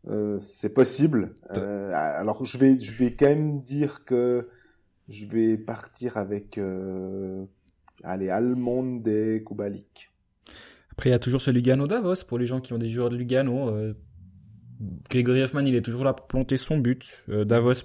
Euh, 0.09 0.39
c'est 0.41 0.73
possible. 0.73 1.35
Euh, 1.53 1.91
alors 1.95 2.45
je 2.45 2.59
vais, 2.59 2.79
je 2.79 2.95
vais 2.97 3.15
quand 3.15 3.27
même 3.27 3.61
dire 3.61 4.05
que 4.05 4.49
je 5.09 5.27
vais 5.27 5.57
partir 5.57 6.17
avec, 6.17 6.59
euh, 6.59 7.45
allez, 8.03 8.29
Almond 8.29 9.03
et 9.07 9.43
Kubalik. 9.47 10.14
Après, 10.95 11.11
il 11.11 11.13
y 11.13 11.17
a 11.17 11.19
toujours 11.19 11.43
ce 11.43 11.51
Lugano 11.51 11.87
Davos 11.87 12.25
pour 12.27 12.39
les 12.39 12.47
gens 12.47 12.61
qui 12.61 12.73
ont 12.73 12.79
des 12.79 12.89
joueurs 12.89 13.11
de 13.11 13.17
Lugano. 13.17 13.69
Euh, 13.69 13.95
Grégory 15.11 15.43
Hoffman, 15.43 15.61
il 15.61 15.75
est 15.75 15.83
toujours 15.83 16.05
là 16.05 16.13
pour 16.13 16.27
planter 16.27 16.57
son 16.57 16.79
but. 16.79 17.05
Euh, 17.29 17.45
Davos, 17.45 17.85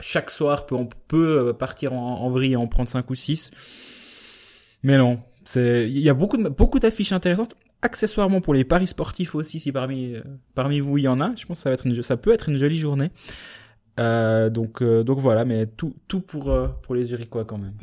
chaque 0.00 0.30
soir, 0.30 0.66
peut, 0.66 0.74
on 0.74 0.86
peut 0.86 1.54
partir 1.58 1.92
en, 1.92 2.30
vrille 2.30 2.52
et 2.52 2.56
en 2.56 2.66
prendre 2.66 2.88
5 2.88 3.08
ou 3.10 3.14
6. 3.14 3.50
Mais 4.82 4.96
non, 4.96 5.20
il 5.56 5.98
y 5.98 6.08
a 6.08 6.14
beaucoup 6.14 6.78
d'affiches 6.78 7.12
intéressantes 7.12 7.54
accessoirement 7.82 8.40
pour 8.40 8.54
les 8.54 8.64
paris 8.64 8.86
sportifs 8.86 9.34
aussi, 9.34 9.60
si 9.60 9.72
parmi 9.72 10.14
euh, 10.14 10.82
vous 10.82 10.98
il 10.98 11.04
y 11.04 11.08
en 11.08 11.20
a, 11.20 11.34
je 11.36 11.46
pense 11.46 11.64
que 11.64 12.02
ça 12.02 12.16
peut 12.16 12.32
être 12.32 12.48
une 12.48 12.56
jolie 12.56 12.78
journée. 12.78 13.10
Euh, 13.98 14.50
donc 14.50 14.82
euh, 14.82 15.02
donc 15.02 15.18
voilà, 15.18 15.44
mais 15.44 15.66
tout 15.66 15.92
pour 16.26 16.50
euh, 16.50 16.68
pour 16.82 16.94
les 16.94 17.12
Uriquois 17.12 17.44
quand 17.44 17.58
même. 17.58 17.74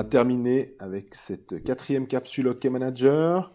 A 0.00 0.04
terminé 0.04 0.74
avec 0.78 1.14
cette 1.14 1.62
quatrième 1.62 2.06
capsule 2.06 2.48
Hockey 2.48 2.70
Manager. 2.70 3.52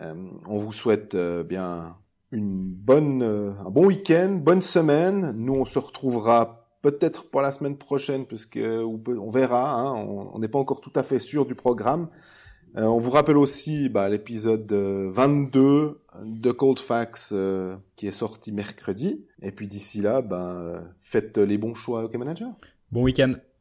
Euh, 0.00 0.14
on 0.46 0.58
vous 0.58 0.72
souhaite 0.72 1.14
euh, 1.14 1.42
bien 1.42 1.96
une 2.30 2.62
bonne 2.62 3.22
un 3.22 3.70
bon 3.70 3.86
week-end, 3.86 4.38
bonne 4.40 4.62
semaine. 4.62 5.32
Nous 5.36 5.54
on 5.54 5.64
se 5.64 5.78
retrouvera 5.78 6.68
peut-être 6.82 7.30
pour 7.30 7.42
la 7.42 7.52
semaine 7.52 7.76
prochaine, 7.76 8.26
puisque 8.26 8.60
on 8.62 9.30
verra, 9.30 9.72
hein, 9.72 9.94
on 9.94 10.38
n'est 10.38 10.48
pas 10.48 10.58
encore 10.58 10.80
tout 10.80 10.92
à 10.94 11.02
fait 11.02 11.18
sûr 11.18 11.46
du 11.46 11.54
programme. 11.54 12.08
Euh, 12.76 12.84
on 12.84 12.98
vous 12.98 13.10
rappelle 13.10 13.38
aussi 13.38 13.88
bah, 13.88 14.08
l'épisode 14.08 14.70
22 14.72 16.00
de 16.22 16.52
Cold 16.52 16.78
Facts 16.78 17.30
euh, 17.32 17.76
qui 17.96 18.06
est 18.06 18.12
sorti 18.12 18.52
mercredi. 18.52 19.26
Et 19.42 19.52
puis 19.52 19.66
d'ici 19.66 20.00
là, 20.00 20.22
bah, 20.22 20.84
faites 20.98 21.38
les 21.38 21.58
bons 21.58 21.74
choix 21.74 22.04
Hockey 22.04 22.18
Manager. 22.18 22.50
Bon 22.92 23.02
week-end. 23.02 23.32